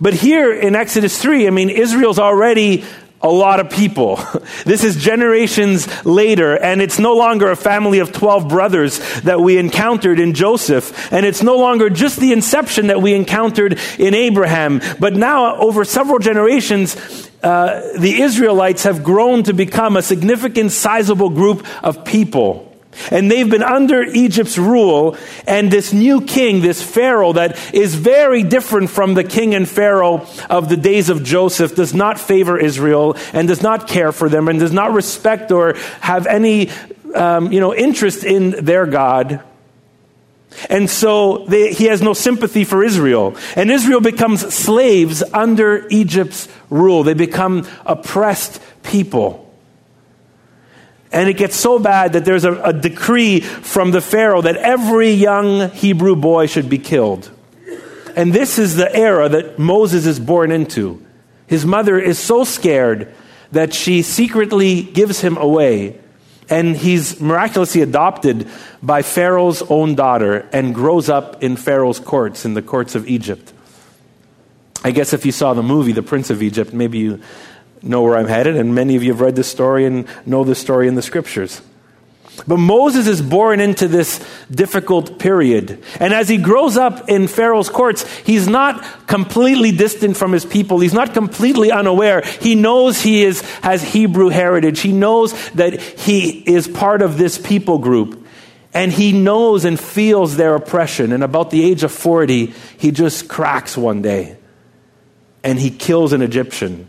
But 0.01 0.15
here 0.15 0.53
in 0.53 0.75
Exodus 0.75 1.21
3, 1.21 1.47
I 1.47 1.51
mean, 1.51 1.69
Israel's 1.69 2.19
already 2.19 2.85
a 3.23 3.31
lot 3.31 3.61
of 3.61 3.71
people. 3.71 4.19
This 4.65 4.85
is 4.85 4.97
generations 4.97 5.89
later, 6.05 6.55
and 6.55 6.83
it's 6.83 6.99
no 6.99 7.15
longer 7.15 7.51
a 7.51 7.57
family 7.57 7.99
of 7.99 8.13
12 8.13 8.49
brothers 8.49 8.99
that 9.23 9.41
we 9.41 9.59
encountered 9.59 10.21
in 10.21 10.35
Joseph, 10.35 11.13
and 11.13 11.25
it's 11.25 11.43
no 11.43 11.57
longer 11.57 11.89
just 11.89 12.21
the 12.21 12.33
inception 12.33 12.89
that 12.89 13.01
we 13.01 13.15
encountered 13.15 13.79
in 13.99 14.15
Abraham, 14.15 14.81
but 15.01 15.15
now 15.15 15.57
over 15.57 15.85
several 15.85 16.19
generations, 16.19 16.95
uh, 17.43 17.97
the 17.99 18.21
Israelites 18.21 18.85
have 18.85 19.03
grown 19.03 19.43
to 19.45 19.55
become 19.55 19.97
a 19.97 20.03
significant, 20.03 20.73
sizable 20.73 21.31
group 21.31 21.67
of 21.83 22.05
people. 22.05 22.70
And 23.11 23.31
they've 23.31 23.49
been 23.49 23.63
under 23.63 24.03
Egypt's 24.03 24.59
rule, 24.59 25.17
and 25.47 25.71
this 25.71 25.93
new 25.93 26.21
king, 26.21 26.61
this 26.61 26.83
Pharaoh, 26.83 27.33
that 27.33 27.59
is 27.75 27.95
very 27.95 28.43
different 28.43 28.91
from 28.91 29.15
the 29.15 29.25
king 29.25 29.55
and 29.55 29.69
Pharaoh 29.69 30.27
of 30.49 30.69
the 30.69 30.77
days 30.77 31.09
of 31.09 31.23
Joseph, 31.23 31.75
does 31.75 31.95
not 31.95 32.19
favor 32.21 32.59
Israel 32.59 33.17
and 33.33 33.49
does 33.49 33.63
not 33.63 33.89
care 33.89 34.13
for 34.13 34.29
them 34.29 34.49
and 34.49 34.59
does 34.59 34.73
not 34.73 34.93
respect 34.93 35.51
or 35.51 35.75
have 36.01 36.27
any 36.27 36.71
um, 37.15 37.53
you 37.53 37.61
know, 37.61 37.75
interest 37.75 38.25
in 38.25 38.51
their 38.65 38.87
God. 38.87 39.43
And 40.69 40.91
so 40.91 41.45
they, 41.47 41.73
he 41.73 41.85
has 41.85 42.03
no 42.03 42.13
sympathy 42.13 42.65
for 42.65 42.83
Israel. 42.83 43.37
And 43.57 43.71
Israel 43.71 44.01
becomes 44.01 44.53
slaves 44.53 45.23
under 45.33 45.87
Egypt's 45.89 46.49
rule. 46.69 47.03
They 47.03 47.15
become 47.15 47.67
oppressed 47.87 48.61
people. 48.83 49.50
And 51.13 51.29
it 51.29 51.37
gets 51.37 51.57
so 51.57 51.79
bad 51.79 52.13
that 52.13 52.25
there's 52.25 52.45
a, 52.45 52.55
a, 52.63 52.73
decree 52.73 53.41
from 53.41 53.91
the 53.91 54.01
Pharaoh 54.01 54.43
that 54.43 54.57
every 54.57 55.11
young 55.11 55.71
Hebrew 55.71 56.15
boy 56.15 56.47
should 56.47 56.69
be 56.69 56.79
killed. 56.79 57.31
And 58.15 58.33
this 58.33 58.59
is 58.59 58.77
the 58.77 58.95
era 58.95 59.29
that 59.29 59.59
Moses 59.59 60.07
is 60.07 60.21
born 60.21 60.53
into. 60.53 61.05
His 61.47 61.67
mother 61.67 61.99
is 61.99 62.19
so 62.19 62.45
scared 62.45 63.13
that 63.51 63.75
she 63.75 64.03
secretly 64.03 64.83
gives 64.83 65.21
him 65.21 65.37
away. 65.37 65.99
And 66.49 66.77
he's 66.77 67.21
miraculously 67.21 67.83
adopted 67.83 68.49
by 68.83 69.03
Pharaoh's 69.03 69.63
own 69.63 69.95
daughter 69.95 70.49
and 70.53 70.75
grows 70.75 71.09
up 71.09 71.43
in 71.43 71.57
Pharaoh's 71.57 72.01
courts, 72.01 72.45
in 72.45 72.55
the 72.55 72.63
courts 72.63 72.95
of 72.95 73.09
Egypt. 73.09 73.53
I 74.83 74.93
guess 74.93 75.13
if 75.13 75.27
you 75.27 75.33
saw 75.33 75.55
the 75.55 75.63
movie, 75.63 75.93
The 75.93 76.03
Prince 76.03 76.31
of 76.31 76.43
Egypt, 76.43 76.73
maybe 76.73 76.99
you 76.99 77.21
know 77.83 78.03
where 78.03 78.17
I'm 78.17 78.29
headed, 78.29 78.57
and 78.57 78.75
many 78.75 78.97
of 78.97 79.03
you 79.03 79.13
have 79.13 79.21
read 79.21 79.37
this 79.37 79.49
story 79.49 79.87
and 79.87 80.07
know 80.27 80.45
this 80.45 80.59
story 80.59 80.89
in 80.89 80.95
the 80.95 81.03
scriptures. 81.03 81.63
But 82.47 82.59
Moses 82.59 83.07
is 83.07 83.21
born 83.21 83.61
into 83.61 83.89
this 83.89 84.25
difficult 84.51 85.19
period. 85.19 85.83
And 85.99 86.15
as 86.15 86.29
he 86.29 86.37
grows 86.37 86.77
up 86.77 87.09
in 87.09 87.29
Pharaoh's 87.29 87.69
courts, 87.69 88.07
he's 88.21 88.49
not 88.49 89.07
completely 89.07 89.73
distant 89.73 90.17
from 90.17 90.33
his 90.33 90.45
people. 90.45 90.81
He's 90.81 90.95
not 90.95 91.13
completely 91.13 91.71
unaware. 91.71 92.23
He 92.41 92.55
knows 92.55 93.01
he 93.01 93.23
is, 93.25 93.43
has 93.61 93.83
Hebrew 93.83 94.29
heritage. 94.29 94.81
He 94.81 94.93
knows 94.93 95.33
that 95.51 95.81
he 95.81 96.31
is 96.31 96.69
part 96.69 97.03
of 97.03 97.19
this 97.19 97.37
people 97.37 97.79
group. 97.79 98.27
And 98.73 98.93
he 98.93 99.13
knows 99.13 99.65
and 99.65 99.79
feels 99.79 100.37
their 100.37 100.55
oppression. 100.55 101.13
And 101.13 101.25
about 101.25 101.51
the 101.51 101.65
age 101.65 101.83
of 101.83 101.91
40, 101.91 102.55
he 102.79 102.93
just 102.93 103.29
cracks 103.29 103.77
one 103.77 104.01
day. 104.01 104.37
And 105.43 105.59
he 105.59 105.71
kills 105.71 106.13
an 106.13 106.23
Egyptian. 106.23 106.89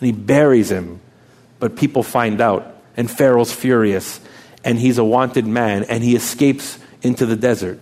And 0.00 0.06
he 0.06 0.12
buries 0.12 0.70
him. 0.70 1.00
But 1.58 1.76
people 1.76 2.02
find 2.02 2.40
out. 2.40 2.76
And 2.96 3.10
Pharaoh's 3.10 3.52
furious 3.52 4.20
and 4.64 4.78
he's 4.78 4.98
a 4.98 5.04
wanted 5.04 5.46
man, 5.46 5.84
and 5.84 6.02
he 6.04 6.14
escapes 6.14 6.78
into 7.02 7.26
the 7.26 7.36
desert. 7.36 7.80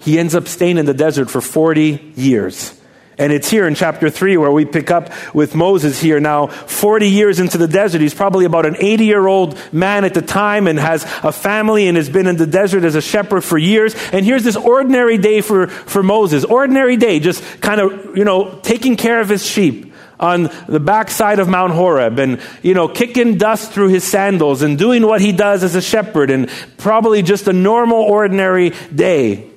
He 0.00 0.18
ends 0.18 0.34
up 0.34 0.48
staying 0.48 0.78
in 0.78 0.86
the 0.86 0.94
desert 0.94 1.30
for 1.30 1.40
40 1.40 2.12
years. 2.16 2.78
And 3.18 3.30
it's 3.32 3.50
here 3.50 3.66
in 3.66 3.74
chapter 3.74 4.08
3 4.08 4.38
where 4.38 4.50
we 4.50 4.64
pick 4.64 4.90
up 4.90 5.10
with 5.34 5.54
Moses 5.54 6.00
here 6.00 6.18
now, 6.18 6.46
40 6.46 7.08
years 7.08 7.40
into 7.40 7.58
the 7.58 7.68
desert. 7.68 8.00
He's 8.00 8.14
probably 8.14 8.46
about 8.46 8.64
an 8.64 8.76
80 8.78 9.04
year 9.04 9.26
old 9.26 9.58
man 9.72 10.04
at 10.04 10.14
the 10.14 10.22
time 10.22 10.66
and 10.66 10.78
has 10.78 11.04
a 11.22 11.30
family 11.30 11.88
and 11.88 11.96
has 11.96 12.08
been 12.08 12.26
in 12.26 12.36
the 12.36 12.46
desert 12.46 12.84
as 12.84 12.94
a 12.94 13.02
shepherd 13.02 13.42
for 13.42 13.58
years. 13.58 13.94
And 14.12 14.24
here's 14.24 14.44
this 14.44 14.56
ordinary 14.56 15.18
day 15.18 15.42
for, 15.42 15.66
for 15.66 16.02
Moses. 16.02 16.44
Ordinary 16.44 16.96
day, 16.96 17.20
just 17.20 17.42
kind 17.60 17.80
of, 17.80 18.16
you 18.16 18.24
know, 18.24 18.58
taking 18.62 18.96
care 18.96 19.20
of 19.20 19.28
his 19.28 19.44
sheep 19.44 19.92
on 20.18 20.50
the 20.68 20.80
backside 20.80 21.38
of 21.38 21.48
Mount 21.48 21.72
Horeb 21.72 22.18
and, 22.18 22.40
you 22.62 22.74
know, 22.74 22.88
kicking 22.88 23.36
dust 23.36 23.72
through 23.72 23.88
his 23.88 24.04
sandals 24.04 24.62
and 24.62 24.78
doing 24.78 25.04
what 25.04 25.20
he 25.20 25.32
does 25.32 25.64
as 25.64 25.74
a 25.74 25.82
shepherd 25.82 26.30
and 26.30 26.48
probably 26.78 27.22
just 27.22 27.48
a 27.48 27.52
normal, 27.52 28.00
ordinary 28.00 28.70
day. 28.94 29.50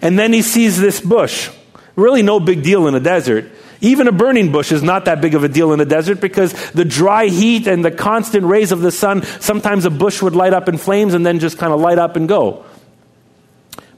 And 0.00 0.18
then 0.18 0.32
he 0.32 0.42
sees 0.42 0.80
this 0.80 1.00
bush. 1.00 1.50
Really 1.96 2.22
no 2.22 2.40
big 2.40 2.62
deal 2.62 2.86
in 2.88 2.94
a 2.94 3.00
desert. 3.00 3.50
Even 3.80 4.08
a 4.08 4.12
burning 4.12 4.50
bush 4.50 4.72
is 4.72 4.82
not 4.82 5.04
that 5.04 5.20
big 5.20 5.34
of 5.34 5.44
a 5.44 5.48
deal 5.48 5.72
in 5.72 5.80
a 5.80 5.84
desert 5.84 6.20
because 6.20 6.52
the 6.70 6.84
dry 6.84 7.26
heat 7.26 7.66
and 7.66 7.84
the 7.84 7.90
constant 7.90 8.46
rays 8.46 8.72
of 8.72 8.80
the 8.80 8.90
sun, 8.90 9.22
sometimes 9.40 9.84
a 9.84 9.90
bush 9.90 10.22
would 10.22 10.34
light 10.34 10.52
up 10.52 10.68
in 10.68 10.78
flames 10.78 11.14
and 11.14 11.24
then 11.24 11.38
just 11.38 11.58
kind 11.58 11.72
of 11.72 11.80
light 11.80 11.98
up 11.98 12.16
and 12.16 12.28
go. 12.28 12.64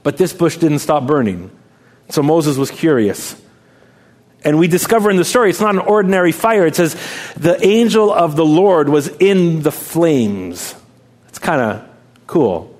But 0.03 0.17
this 0.17 0.33
bush 0.33 0.57
didn't 0.57 0.79
stop 0.79 1.07
burning. 1.07 1.51
So 2.09 2.21
Moses 2.21 2.57
was 2.57 2.71
curious. 2.71 3.41
And 4.43 4.59
we 4.59 4.67
discover 4.67 5.09
in 5.09 5.17
the 5.17 5.25
story 5.25 5.49
it's 5.49 5.61
not 5.61 5.75
an 5.75 5.79
ordinary 5.79 6.31
fire. 6.31 6.65
It 6.65 6.75
says 6.75 6.95
the 7.35 7.63
angel 7.65 8.11
of 8.11 8.35
the 8.35 8.45
Lord 8.45 8.89
was 8.89 9.07
in 9.07 9.61
the 9.61 9.71
flames. 9.71 10.75
It's 11.29 11.39
kind 11.39 11.61
of 11.61 11.89
cool. 12.27 12.79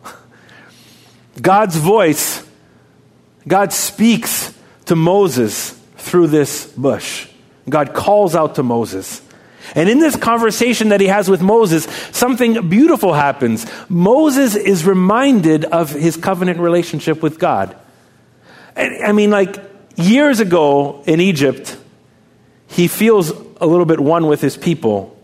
God's 1.42 1.76
voice, 1.76 2.46
God 3.48 3.74
speaks 3.74 4.57
to 4.88 4.96
Moses 4.96 5.72
through 5.98 6.28
this 6.28 6.66
bush. 6.74 7.28
God 7.70 7.94
calls 7.94 8.36
out 8.36 8.56
to 8.56 8.64
Moses. 8.64 9.22
And 9.76 9.90
in 9.90 10.00
this 10.00 10.16
conversation 10.16 10.90
that 10.90 11.02
he 11.02 11.08
has 11.08 11.30
with 11.30 11.42
Moses, 11.42 11.86
something 12.12 12.70
beautiful 12.70 13.14
happens. 13.14 13.66
Moses 13.90 14.56
is 14.56 14.86
reminded 14.86 15.66
of 15.66 15.92
his 15.92 16.16
covenant 16.16 16.60
relationship 16.60 17.22
with 17.22 17.38
God. 17.38 17.76
I 18.78 19.12
mean, 19.12 19.30
like, 19.30 19.58
Years 19.98 20.40
ago 20.40 21.02
in 21.08 21.20
Egypt, 21.20 21.76
he 22.68 22.88
feels 22.88 23.32
a 23.32 23.66
little 23.66 23.86
bit 23.86 24.00
one 24.00 24.28
with 24.28 24.42
his 24.42 24.56
people, 24.56 25.18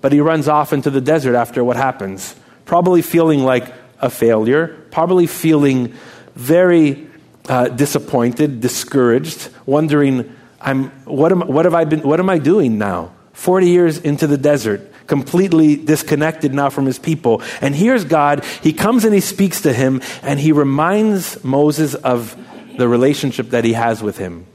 but 0.00 0.10
he 0.10 0.20
runs 0.20 0.48
off 0.48 0.72
into 0.72 0.90
the 0.90 1.00
desert 1.00 1.36
after 1.36 1.62
what 1.62 1.76
happens, 1.76 2.34
probably 2.64 3.02
feeling 3.02 3.44
like 3.44 3.72
a 4.00 4.10
failure, 4.10 4.84
probably 4.90 5.28
feeling 5.28 5.94
very 6.34 7.08
uh, 7.48 7.68
disappointed, 7.68 8.60
discouraged, 8.60 9.50
wondering, 9.66 10.36
I'm, 10.60 10.90
what, 11.04 11.32
am, 11.32 11.40
what, 11.42 11.64
have 11.64 11.74
I 11.74 11.84
been, 11.84 12.00
what 12.00 12.20
am 12.20 12.30
I 12.30 12.38
doing 12.38 12.78
now? 12.78 13.12
40 13.32 13.68
years 13.68 13.98
into 13.98 14.26
the 14.26 14.36
desert, 14.36 14.92
completely 15.06 15.76
disconnected 15.76 16.52
now 16.52 16.68
from 16.68 16.86
his 16.86 16.98
people. 16.98 17.42
And 17.60 17.74
here's 17.74 18.04
God. 18.04 18.44
He 18.62 18.72
comes 18.72 19.04
and 19.04 19.14
he 19.14 19.20
speaks 19.20 19.62
to 19.62 19.72
him, 19.72 20.02
and 20.22 20.38
he 20.38 20.52
reminds 20.52 21.42
Moses 21.42 21.94
of 21.94 22.36
the 22.76 22.86
relationship 22.86 23.50
that 23.50 23.64
he 23.64 23.72
has 23.72 24.02
with 24.02 24.18
him. 24.18 24.46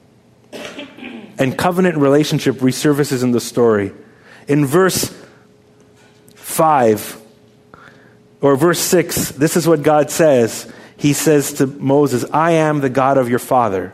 And 1.37 1.57
covenant 1.57 1.97
relationship 1.97 2.57
resurfaces 2.57 3.23
in 3.23 3.31
the 3.31 3.41
story. 3.41 3.91
In 4.47 4.65
verse 4.65 5.13
5 6.35 7.21
or 8.41 8.55
verse 8.55 8.79
6, 8.79 9.31
this 9.31 9.57
is 9.57 9.67
what 9.67 9.81
God 9.81 10.09
says. 10.11 10.71
He 10.97 11.13
says 11.13 11.53
to 11.53 11.67
Moses, 11.67 12.25
I 12.31 12.51
am 12.51 12.79
the 12.79 12.89
God 12.89 13.17
of 13.17 13.29
your 13.29 13.39
father, 13.39 13.93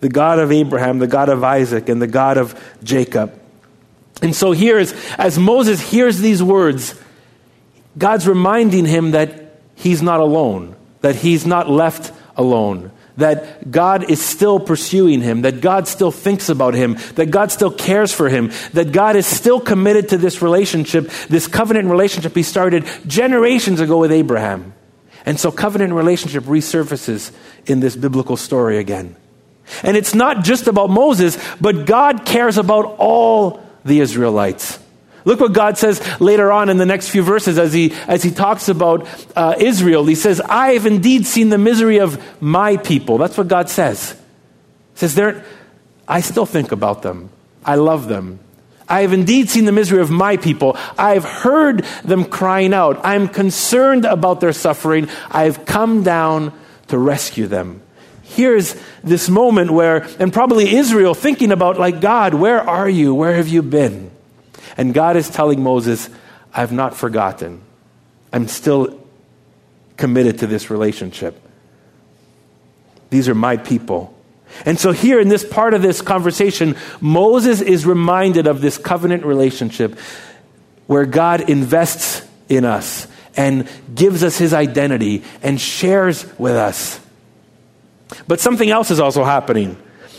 the 0.00 0.08
God 0.08 0.38
of 0.38 0.50
Abraham, 0.52 0.98
the 0.98 1.06
God 1.06 1.28
of 1.28 1.44
Isaac, 1.44 1.88
and 1.88 2.02
the 2.02 2.06
God 2.06 2.38
of 2.38 2.60
Jacob. 2.82 3.40
And 4.22 4.34
so 4.34 4.52
here, 4.52 4.78
is, 4.78 4.94
as 5.18 5.38
Moses 5.38 5.80
hears 5.80 6.18
these 6.18 6.42
words, 6.42 7.00
God's 7.96 8.26
reminding 8.26 8.86
him 8.86 9.12
that 9.12 9.60
he's 9.74 10.02
not 10.02 10.20
alone, 10.20 10.76
that 11.00 11.16
he's 11.16 11.46
not 11.46 11.68
left 11.68 12.12
alone, 12.36 12.90
that 13.16 13.70
God 13.70 14.10
is 14.10 14.20
still 14.20 14.58
pursuing 14.58 15.20
him, 15.20 15.42
that 15.42 15.60
God 15.60 15.86
still 15.86 16.10
thinks 16.10 16.48
about 16.48 16.74
him, 16.74 16.96
that 17.14 17.30
God 17.30 17.52
still 17.52 17.70
cares 17.70 18.12
for 18.12 18.28
him, 18.28 18.50
that 18.72 18.92
God 18.92 19.14
is 19.14 19.26
still 19.26 19.60
committed 19.60 20.08
to 20.08 20.18
this 20.18 20.42
relationship, 20.42 21.08
this 21.28 21.46
covenant 21.46 21.88
relationship 21.88 22.34
he 22.34 22.42
started 22.42 22.84
generations 23.06 23.80
ago 23.80 23.98
with 23.98 24.10
Abraham. 24.10 24.74
And 25.26 25.40
so 25.40 25.50
covenant 25.50 25.94
relationship 25.94 26.44
resurfaces 26.44 27.32
in 27.66 27.80
this 27.80 27.96
biblical 27.96 28.36
story 28.36 28.78
again. 28.78 29.16
And 29.82 29.96
it's 29.96 30.14
not 30.14 30.44
just 30.44 30.66
about 30.66 30.90
Moses, 30.90 31.38
but 31.60 31.86
God 31.86 32.26
cares 32.26 32.58
about 32.58 32.96
all 32.98 33.64
the 33.84 34.00
Israelites. 34.00 34.78
Look 35.24 35.40
what 35.40 35.54
God 35.54 35.78
says 35.78 36.02
later 36.20 36.52
on 36.52 36.68
in 36.68 36.76
the 36.76 36.84
next 36.84 37.08
few 37.08 37.22
verses 37.22 37.58
as 37.58 37.72
he, 37.72 37.94
as 38.06 38.22
he 38.22 38.30
talks 38.30 38.68
about 38.68 39.08
uh, 39.34 39.54
Israel. 39.58 40.04
He 40.04 40.14
says, 40.14 40.40
I 40.42 40.72
have 40.72 40.84
indeed 40.84 41.26
seen 41.26 41.48
the 41.48 41.56
misery 41.56 41.98
of 41.98 42.22
my 42.42 42.76
people. 42.76 43.16
That's 43.16 43.38
what 43.38 43.48
God 43.48 43.70
says. 43.70 44.12
He 44.94 45.08
says, 45.08 45.42
I 46.06 46.20
still 46.20 46.44
think 46.44 46.72
about 46.72 47.00
them. 47.00 47.30
I 47.64 47.76
love 47.76 48.06
them. 48.08 48.40
I 48.94 49.00
have 49.00 49.12
indeed 49.12 49.50
seen 49.50 49.64
the 49.64 49.72
misery 49.72 50.00
of 50.00 50.08
my 50.08 50.36
people. 50.36 50.76
I 50.96 51.14
have 51.14 51.24
heard 51.24 51.84
them 52.04 52.24
crying 52.24 52.72
out. 52.72 53.04
I 53.04 53.16
am 53.16 53.26
concerned 53.26 54.04
about 54.04 54.38
their 54.38 54.52
suffering. 54.52 55.08
I 55.32 55.46
have 55.46 55.66
come 55.66 56.04
down 56.04 56.52
to 56.86 56.96
rescue 56.96 57.48
them. 57.48 57.82
Here's 58.22 58.76
this 59.02 59.28
moment 59.28 59.72
where, 59.72 60.06
and 60.20 60.32
probably 60.32 60.76
Israel 60.76 61.12
thinking 61.12 61.50
about, 61.50 61.76
like, 61.76 62.00
God, 62.00 62.34
where 62.34 62.60
are 62.60 62.88
you? 62.88 63.16
Where 63.16 63.34
have 63.34 63.48
you 63.48 63.62
been? 63.62 64.12
And 64.76 64.94
God 64.94 65.16
is 65.16 65.28
telling 65.28 65.60
Moses, 65.60 66.08
I've 66.54 66.70
not 66.70 66.96
forgotten. 66.96 67.62
I'm 68.32 68.46
still 68.46 69.04
committed 69.96 70.38
to 70.38 70.46
this 70.46 70.70
relationship. 70.70 71.42
These 73.10 73.28
are 73.28 73.34
my 73.34 73.56
people. 73.56 74.13
And 74.64 74.78
so, 74.78 74.92
here 74.92 75.20
in 75.20 75.28
this 75.28 75.44
part 75.44 75.74
of 75.74 75.82
this 75.82 76.00
conversation, 76.00 76.76
Moses 77.00 77.60
is 77.60 77.86
reminded 77.86 78.46
of 78.46 78.60
this 78.60 78.78
covenant 78.78 79.24
relationship 79.24 79.98
where 80.86 81.06
God 81.06 81.48
invests 81.48 82.26
in 82.48 82.64
us 82.64 83.06
and 83.36 83.68
gives 83.94 84.22
us 84.22 84.38
his 84.38 84.52
identity 84.52 85.22
and 85.42 85.60
shares 85.60 86.26
with 86.38 86.54
us. 86.54 87.00
But 88.28 88.40
something 88.40 88.70
else 88.70 88.90
is 88.90 89.00
also 89.00 89.24
happening 89.24 89.76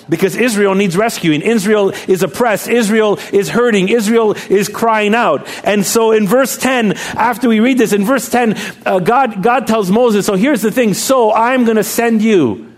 because 0.09 0.35
Israel 0.35 0.75
needs 0.75 0.97
rescuing. 0.97 1.41
Israel 1.41 1.89
is 2.07 2.23
oppressed. 2.23 2.67
Israel 2.67 3.19
is 3.31 3.49
hurting. 3.49 3.89
Israel 3.89 4.33
is 4.49 4.69
crying 4.69 5.15
out. 5.15 5.47
And 5.63 5.85
so 5.85 6.11
in 6.11 6.27
verse 6.27 6.57
10, 6.57 6.93
after 6.93 7.47
we 7.47 7.59
read 7.59 7.77
this, 7.77 7.93
in 7.93 8.05
verse 8.05 8.29
10, 8.29 8.55
uh, 8.85 8.99
God, 8.99 9.41
God 9.41 9.67
tells 9.67 9.89
Moses, 9.89 10.25
so 10.25 10.35
here's 10.35 10.61
the 10.61 10.71
thing. 10.71 10.93
So 10.93 11.33
I'm 11.33 11.65
going 11.65 11.77
to 11.77 11.83
send 11.83 12.21
you. 12.21 12.74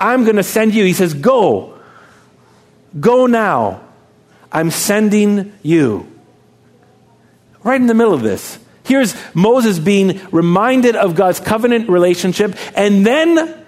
I'm 0.00 0.24
going 0.24 0.36
to 0.36 0.42
send 0.42 0.74
you. 0.74 0.84
He 0.84 0.92
says, 0.92 1.14
go. 1.14 1.78
Go 2.98 3.26
now. 3.26 3.82
I'm 4.50 4.70
sending 4.70 5.52
you. 5.62 6.10
Right 7.62 7.80
in 7.80 7.86
the 7.86 7.94
middle 7.94 8.14
of 8.14 8.22
this. 8.22 8.58
Here's 8.84 9.14
Moses 9.34 9.78
being 9.78 10.20
reminded 10.30 10.96
of 10.96 11.14
God's 11.14 11.40
covenant 11.40 11.90
relationship, 11.90 12.56
and 12.74 13.04
then 13.04 13.62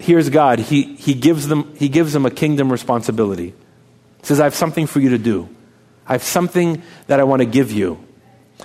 here's 0.00 0.30
God. 0.30 0.58
He, 0.58 0.96
he, 0.96 1.14
gives 1.14 1.46
them, 1.46 1.72
he 1.76 1.88
gives 1.88 2.12
them 2.12 2.26
a 2.26 2.30
kingdom 2.30 2.72
responsibility. 2.72 3.54
He 4.20 4.26
says, 4.26 4.40
I 4.40 4.44
have 4.44 4.56
something 4.56 4.88
for 4.88 4.98
you 4.98 5.10
to 5.10 5.18
do. 5.18 5.48
I 6.08 6.12
have 6.12 6.24
something 6.24 6.82
that 7.06 7.20
I 7.20 7.24
want 7.24 7.40
to 7.40 7.46
give 7.46 7.70
you. 7.70 8.04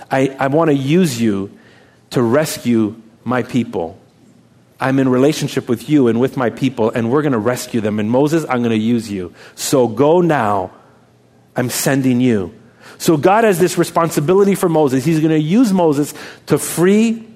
I, 0.10 0.36
I 0.40 0.48
want 0.48 0.70
to 0.70 0.76
use 0.76 1.22
you 1.22 1.56
to 2.12 2.24
rescue 2.24 3.00
my 3.24 3.44
people. 3.44 4.00
I'm 4.80 5.00
in 5.00 5.10
relationship 5.10 5.68
with 5.68 5.90
you 5.90 6.08
and 6.08 6.20
with 6.20 6.38
my 6.38 6.50
people, 6.50 6.92
and 6.92 7.12
we're 7.12 7.24
going 7.24 7.32
to 7.32 7.40
rescue 7.40 7.82
them. 7.82 8.00
And 8.00 8.10
Moses, 8.12 8.46
I'm 8.48 8.60
going 8.60 8.72
to 8.72 8.78
use 8.78 9.12
you. 9.12 9.34
So 9.56 9.88
go 9.88 10.22
now. 10.22 10.72
I'm 11.56 11.70
sending 11.70 12.22
you. 12.22 12.54
So 13.00 13.18
God 13.18 13.44
has 13.44 13.60
this 13.60 13.78
responsibility 13.78 14.56
for 14.56 14.70
Moses. 14.70 15.04
He's 15.04 15.20
going 15.20 15.32
to 15.32 15.40
use 15.40 15.74
Moses 15.74 16.14
to 16.48 16.58
free 16.58 17.28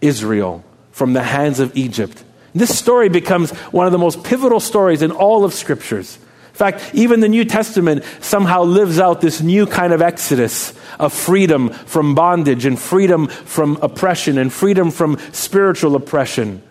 Israel 0.00 0.64
from 0.92 1.12
the 1.12 1.22
hands 1.22 1.60
of 1.60 1.76
Egypt. 1.76 2.22
This 2.54 2.76
story 2.76 3.08
becomes 3.08 3.50
one 3.50 3.86
of 3.86 3.92
the 3.92 3.98
most 3.98 4.22
pivotal 4.22 4.60
stories 4.60 5.02
in 5.02 5.10
all 5.10 5.44
of 5.44 5.52
scriptures. 5.52 6.16
In 6.16 6.56
fact, 6.56 6.94
even 6.94 7.18
the 7.18 7.28
New 7.28 7.44
Testament 7.44 8.04
somehow 8.20 8.62
lives 8.62 9.00
out 9.00 9.20
this 9.20 9.40
new 9.40 9.66
kind 9.66 9.92
of 9.92 10.00
exodus 10.00 10.72
of 11.00 11.12
freedom 11.12 11.70
from 11.70 12.14
bondage 12.14 12.64
and 12.64 12.78
freedom 12.78 13.26
from 13.26 13.76
oppression 13.82 14.38
and 14.38 14.52
freedom 14.52 14.92
from 14.92 15.18
spiritual 15.32 15.96
oppression. 15.96 16.62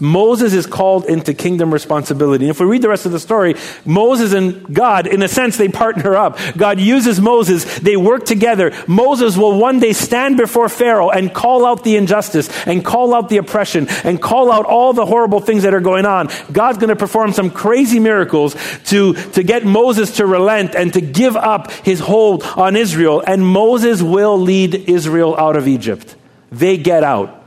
Moses 0.00 0.52
is 0.52 0.66
called 0.66 1.06
into 1.06 1.34
kingdom 1.34 1.72
responsibility. 1.72 2.44
And 2.44 2.50
if 2.50 2.60
we 2.60 2.66
read 2.66 2.82
the 2.82 2.88
rest 2.88 3.06
of 3.06 3.12
the 3.12 3.20
story, 3.20 3.54
Moses 3.84 4.32
and 4.32 4.74
God, 4.74 5.06
in 5.06 5.22
a 5.22 5.28
sense, 5.28 5.56
they 5.56 5.68
partner 5.68 6.16
up. 6.16 6.38
God 6.56 6.80
uses 6.80 7.20
Moses. 7.20 7.78
They 7.78 7.96
work 7.96 8.24
together. 8.24 8.72
Moses 8.86 9.36
will 9.36 9.58
one 9.58 9.80
day 9.80 9.92
stand 9.92 10.36
before 10.36 10.68
Pharaoh 10.68 11.10
and 11.10 11.32
call 11.32 11.66
out 11.66 11.84
the 11.84 11.96
injustice 11.96 12.48
and 12.66 12.84
call 12.84 13.14
out 13.14 13.28
the 13.28 13.38
oppression 13.38 13.88
and 14.04 14.20
call 14.20 14.50
out 14.50 14.66
all 14.66 14.92
the 14.92 15.06
horrible 15.06 15.40
things 15.40 15.62
that 15.62 15.74
are 15.74 15.80
going 15.80 16.06
on. 16.06 16.28
God's 16.52 16.78
going 16.78 16.88
to 16.88 16.96
perform 16.96 17.32
some 17.32 17.50
crazy 17.50 17.98
miracles 17.98 18.56
to, 18.86 19.14
to 19.14 19.42
get 19.42 19.64
Moses 19.64 20.16
to 20.16 20.26
relent 20.26 20.74
and 20.74 20.92
to 20.94 21.00
give 21.00 21.36
up 21.36 21.70
his 21.70 22.00
hold 22.00 22.42
on 22.42 22.76
Israel. 22.76 23.22
And 23.26 23.46
Moses 23.46 24.02
will 24.02 24.38
lead 24.38 24.74
Israel 24.74 25.36
out 25.36 25.56
of 25.56 25.68
Egypt. 25.68 26.16
They 26.50 26.76
get 26.76 27.04
out. 27.04 27.39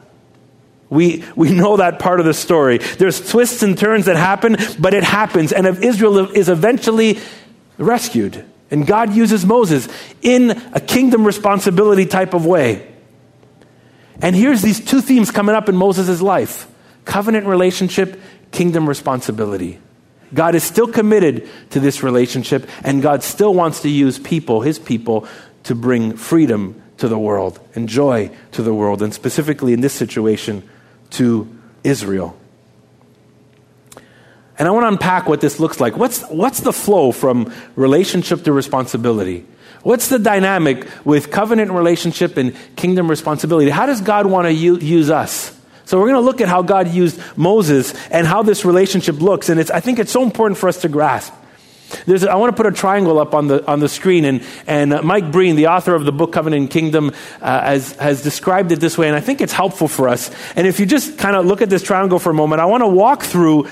We, 0.93 1.23
we 1.35 1.51
know 1.51 1.77
that 1.77 1.97
part 1.97 2.19
of 2.19 2.25
the 2.25 2.35
story. 2.35 2.77
There's 2.77 3.31
twists 3.31 3.63
and 3.63 3.75
turns 3.75 4.05
that 4.05 4.15
happen, 4.15 4.57
but 4.79 4.93
it 4.93 5.03
happens. 5.03 5.51
And 5.51 5.65
Israel 5.83 6.31
is 6.31 6.49
eventually 6.49 7.19
rescued, 7.79 8.45
and 8.69 8.85
God 8.85 9.13
uses 9.13 9.43
Moses 9.43 9.87
in 10.21 10.51
a 10.73 10.79
kingdom 10.79 11.25
responsibility 11.25 12.05
type 12.05 12.35
of 12.35 12.45
way. 12.45 12.87
And 14.21 14.35
here's 14.35 14.61
these 14.61 14.79
two 14.79 15.01
themes 15.01 15.31
coming 15.31 15.55
up 15.55 15.67
in 15.67 15.75
Moses' 15.75 16.21
life 16.21 16.67
covenant 17.05 17.47
relationship, 17.47 18.21
kingdom 18.51 18.87
responsibility. 18.87 19.79
God 20.31 20.55
is 20.55 20.63
still 20.63 20.87
committed 20.87 21.49
to 21.71 21.79
this 21.79 22.03
relationship, 22.03 22.69
and 22.83 23.01
God 23.01 23.23
still 23.23 23.53
wants 23.53 23.81
to 23.81 23.89
use 23.89 24.19
people, 24.19 24.61
his 24.61 24.79
people, 24.79 25.27
to 25.63 25.75
bring 25.75 26.15
freedom 26.15 26.81
to 26.97 27.07
the 27.07 27.17
world 27.17 27.59
and 27.75 27.89
joy 27.89 28.31
to 28.51 28.61
the 28.61 28.73
world, 28.73 29.01
and 29.01 29.13
specifically 29.13 29.73
in 29.73 29.81
this 29.81 29.93
situation, 29.93 30.67
to 31.13 31.47
Israel. 31.83 32.37
And 34.57 34.67
I 34.67 34.71
want 34.71 34.83
to 34.83 34.89
unpack 34.89 35.27
what 35.27 35.41
this 35.41 35.59
looks 35.59 35.79
like. 35.79 35.97
What's, 35.97 36.21
what's 36.29 36.59
the 36.61 36.73
flow 36.73 37.11
from 37.11 37.51
relationship 37.75 38.43
to 38.43 38.53
responsibility? 38.53 39.45
What's 39.81 40.09
the 40.09 40.19
dynamic 40.19 40.87
with 41.03 41.31
covenant 41.31 41.71
relationship 41.71 42.37
and 42.37 42.55
kingdom 42.75 43.09
responsibility? 43.09 43.69
How 43.69 43.85
does 43.85 44.01
God 44.01 44.25
want 44.25 44.45
to 44.45 44.53
use 44.53 45.09
us? 45.09 45.59
So 45.85 45.99
we're 45.99 46.07
going 46.07 46.21
to 46.21 46.25
look 46.25 46.39
at 46.39 46.47
how 46.47 46.61
God 46.61 46.87
used 46.87 47.19
Moses 47.35 47.93
and 48.09 48.25
how 48.25 48.43
this 48.43 48.63
relationship 48.63 49.19
looks. 49.19 49.49
And 49.49 49.59
it's, 49.59 49.71
I 49.71 49.81
think 49.81 49.99
it's 49.99 50.11
so 50.11 50.23
important 50.23 50.57
for 50.57 50.69
us 50.69 50.81
to 50.81 50.89
grasp. 50.89 51.33
There's, 52.05 52.23
I 52.23 52.35
want 52.35 52.55
to 52.55 52.57
put 52.61 52.71
a 52.71 52.75
triangle 52.75 53.19
up 53.19 53.33
on 53.33 53.47
the, 53.47 53.65
on 53.65 53.79
the 53.79 53.89
screen, 53.89 54.25
and, 54.25 54.43
and 54.67 54.93
uh, 54.93 55.01
Mike 55.01 55.31
Breen, 55.31 55.55
the 55.55 55.67
author 55.67 55.95
of 55.95 56.05
the 56.05 56.11
book 56.11 56.33
Covenant 56.33 56.61
and 56.61 56.69
Kingdom, 56.69 57.11
uh, 57.41 57.61
has, 57.61 57.93
has 57.93 58.21
described 58.21 58.71
it 58.71 58.79
this 58.79 58.97
way, 58.97 59.07
and 59.07 59.15
I 59.15 59.21
think 59.21 59.41
it's 59.41 59.53
helpful 59.53 59.87
for 59.87 60.09
us. 60.09 60.31
And 60.55 60.67
if 60.67 60.79
you 60.79 60.85
just 60.85 61.17
kind 61.17 61.35
of 61.35 61.45
look 61.45 61.61
at 61.61 61.69
this 61.69 61.83
triangle 61.83 62.19
for 62.19 62.29
a 62.29 62.33
moment, 62.33 62.61
I 62.61 62.65
want 62.65 62.81
to 62.81 62.87
walk 62.87 63.23
through 63.23 63.67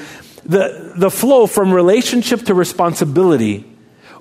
the, 0.45 0.93
the 0.95 1.11
flow 1.11 1.47
from 1.47 1.73
relationship 1.73 2.41
to 2.43 2.53
responsibility 2.53 3.67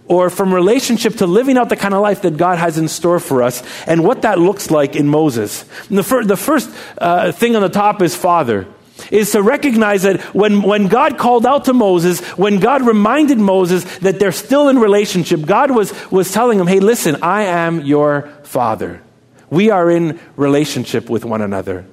or 0.07 0.29
from 0.29 0.53
relationship 0.53 1.15
to 1.17 1.27
living 1.27 1.57
out 1.57 1.69
the 1.69 1.77
kind 1.77 1.95
of 1.95 2.01
life 2.01 2.23
that 2.23 2.37
God 2.37 2.59
has 2.59 2.77
in 2.77 2.89
store 2.89 3.21
for 3.21 3.43
us 3.43 3.63
and 3.87 4.05
what 4.05 4.23
that 4.23 4.39
looks 4.39 4.71
like 4.71 4.97
in 4.97 5.07
Moses. 5.07 5.65
The, 5.89 6.03
fir- 6.03 6.25
the 6.25 6.37
first 6.37 6.69
uh, 6.99 7.31
thing 7.33 7.55
on 7.55 7.63
the 7.63 7.69
top 7.69 8.03
is 8.03 8.17
father 8.17 8.67
is 9.11 9.33
to 9.33 9.43
recognize 9.43 10.03
that 10.03 10.21
when, 10.35 10.63
when 10.63 10.89
God 10.89 11.19
called 11.19 11.47
out 11.47 11.67
to 11.67 11.73
Moses, 11.73 12.21
when 12.37 12.59
God 12.59 12.83
reminded 12.83 13.39
Moses 13.39 13.85
that 13.99 14.19
they're 14.19 14.33
still 14.33 14.69
in 14.69 14.79
relationship, 14.79 15.43
God 15.43 15.71
was, 15.71 15.93
was 16.11 16.33
telling 16.33 16.59
him, 16.59 16.67
hey, 16.67 16.81
listen, 16.81 17.23
I 17.23 17.43
am 17.43 17.81
your 17.81 18.29
father. 18.45 19.03
We 19.51 19.71
are 19.71 19.91
in 19.91 20.21
relationship 20.37 21.11
with 21.11 21.25
one 21.25 21.43
another. 21.43 21.87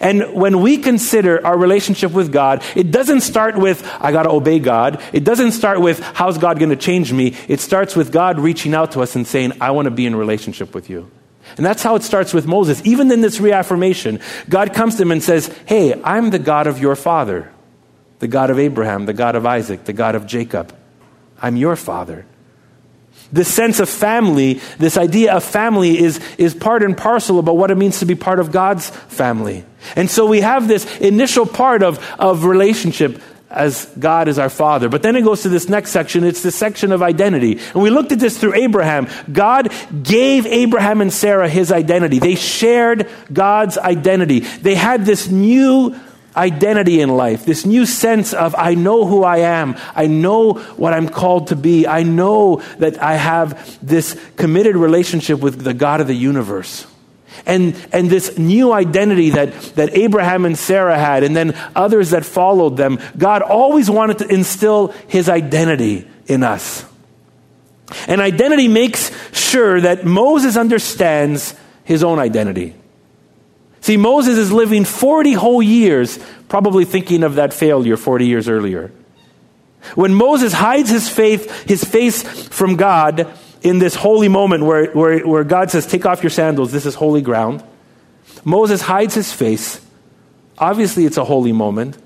And 0.00 0.34
when 0.34 0.60
we 0.60 0.78
consider 0.78 1.44
our 1.46 1.56
relationship 1.56 2.12
with 2.12 2.32
God, 2.32 2.62
it 2.74 2.90
doesn't 2.90 3.20
start 3.20 3.56
with, 3.56 3.88
I 4.00 4.12
got 4.12 4.24
to 4.24 4.30
obey 4.30 4.58
God. 4.58 5.02
It 5.12 5.24
doesn't 5.24 5.52
start 5.52 5.80
with, 5.80 6.00
how's 6.00 6.38
God 6.38 6.58
going 6.58 6.70
to 6.70 6.76
change 6.76 7.12
me? 7.12 7.36
It 7.48 7.60
starts 7.60 7.96
with 7.96 8.12
God 8.12 8.38
reaching 8.38 8.74
out 8.74 8.92
to 8.92 9.00
us 9.00 9.16
and 9.16 9.26
saying, 9.26 9.52
I 9.60 9.70
want 9.70 9.86
to 9.86 9.90
be 9.90 10.06
in 10.06 10.14
relationship 10.14 10.74
with 10.74 10.90
you. 10.90 11.10
And 11.56 11.64
that's 11.64 11.82
how 11.82 11.94
it 11.96 12.02
starts 12.02 12.34
with 12.34 12.46
Moses. 12.46 12.80
Even 12.84 13.10
in 13.10 13.20
this 13.20 13.40
reaffirmation, 13.40 14.20
God 14.48 14.74
comes 14.74 14.96
to 14.96 15.02
him 15.02 15.12
and 15.12 15.22
says, 15.22 15.54
Hey, 15.66 16.00
I'm 16.02 16.30
the 16.30 16.38
God 16.38 16.66
of 16.66 16.78
your 16.78 16.96
father, 16.96 17.50
the 18.18 18.28
God 18.28 18.50
of 18.50 18.58
Abraham, 18.58 19.06
the 19.06 19.12
God 19.12 19.34
of 19.34 19.46
Isaac, 19.46 19.84
the 19.84 19.92
God 19.92 20.14
of 20.14 20.26
Jacob. 20.26 20.74
I'm 21.40 21.56
your 21.56 21.76
father. 21.76 22.26
This 23.30 23.52
sense 23.52 23.78
of 23.78 23.88
family, 23.88 24.60
this 24.78 24.96
idea 24.96 25.34
of 25.34 25.44
family 25.44 25.98
is, 25.98 26.18
is 26.38 26.54
part 26.54 26.82
and 26.82 26.96
parcel 26.96 27.38
about 27.38 27.58
what 27.58 27.70
it 27.70 27.76
means 27.76 27.98
to 27.98 28.06
be 28.06 28.14
part 28.14 28.40
of 28.40 28.50
God's 28.50 28.88
family. 28.88 29.64
And 29.96 30.10
so 30.10 30.26
we 30.26 30.40
have 30.40 30.66
this 30.66 30.98
initial 30.98 31.44
part 31.44 31.82
of, 31.82 31.98
of 32.18 32.44
relationship 32.44 33.20
as 33.50 33.86
God 33.98 34.28
is 34.28 34.38
our 34.38 34.50
Father. 34.50 34.88
But 34.88 35.02
then 35.02 35.16
it 35.16 35.22
goes 35.22 35.42
to 35.42 35.48
this 35.48 35.68
next 35.68 35.90
section. 35.90 36.24
It's 36.24 36.42
the 36.42 36.50
section 36.50 36.92
of 36.92 37.02
identity. 37.02 37.58
And 37.74 37.82
we 37.82 37.90
looked 37.90 38.12
at 38.12 38.18
this 38.18 38.38
through 38.38 38.54
Abraham. 38.54 39.08
God 39.32 39.72
gave 40.02 40.46
Abraham 40.46 41.00
and 41.00 41.12
Sarah 41.12 41.48
his 41.48 41.72
identity. 41.72 42.18
They 42.18 42.34
shared 42.34 43.08
God's 43.32 43.78
identity. 43.78 44.40
They 44.40 44.74
had 44.74 45.06
this 45.06 45.28
new 45.28 45.98
identity 46.36 47.00
in 47.00 47.08
life, 47.08 47.44
this 47.44 47.64
new 47.64 47.84
sense 47.84 48.32
of, 48.32 48.54
I 48.56 48.74
know 48.74 49.06
who 49.06 49.24
I 49.24 49.38
am. 49.38 49.76
I 49.94 50.06
know 50.06 50.52
what 50.52 50.92
I'm 50.92 51.08
called 51.08 51.48
to 51.48 51.56
be. 51.56 51.86
I 51.86 52.02
know 52.04 52.62
that 52.78 53.02
I 53.02 53.14
have 53.14 53.78
this 53.84 54.18
committed 54.36 54.76
relationship 54.76 55.40
with 55.40 55.64
the 55.64 55.74
God 55.74 56.00
of 56.00 56.06
the 56.06 56.14
universe 56.14 56.86
and, 57.46 57.76
and 57.92 58.10
this 58.10 58.38
new 58.38 58.72
identity 58.72 59.30
that, 59.30 59.52
that 59.76 59.96
Abraham 59.96 60.44
and 60.44 60.58
Sarah 60.58 60.98
had, 60.98 61.22
and 61.22 61.34
then 61.34 61.56
others 61.74 62.10
that 62.10 62.24
followed 62.24 62.76
them, 62.76 62.98
God 63.16 63.42
always 63.42 63.90
wanted 63.90 64.18
to 64.18 64.28
instill 64.28 64.88
his 65.08 65.28
identity 65.28 66.06
in 66.26 66.42
us. 66.42 66.84
And 68.06 68.20
identity 68.20 68.68
makes 68.68 69.10
sure 69.36 69.80
that 69.80 70.04
Moses 70.04 70.56
understands 70.56 71.54
his 71.84 72.04
own 72.04 72.18
identity. 72.18 72.74
See, 73.80 73.96
Moses 73.96 74.36
is 74.36 74.52
living 74.52 74.84
40 74.84 75.32
whole 75.32 75.62
years, 75.62 76.18
probably 76.48 76.84
thinking 76.84 77.22
of 77.22 77.36
that 77.36 77.54
failure 77.54 77.96
40 77.96 78.26
years 78.26 78.48
earlier. 78.48 78.92
When 79.94 80.12
Moses 80.12 80.52
hides 80.52 80.90
his 80.90 81.08
faith, 81.08 81.62
his 81.62 81.84
face 81.84 82.22
from 82.48 82.76
God, 82.76 83.26
in 83.62 83.78
this 83.78 83.94
holy 83.94 84.28
moment 84.28 84.64
where, 84.64 84.90
where, 84.92 85.26
where 85.26 85.44
God 85.44 85.70
says, 85.70 85.86
Take 85.86 86.06
off 86.06 86.22
your 86.22 86.30
sandals, 86.30 86.72
this 86.72 86.86
is 86.86 86.94
holy 86.94 87.22
ground. 87.22 87.62
Moses 88.44 88.80
hides 88.80 89.14
his 89.14 89.32
face. 89.32 89.80
Obviously, 90.58 91.04
it's 91.04 91.16
a 91.16 91.24
holy 91.24 91.52
moment, 91.52 91.96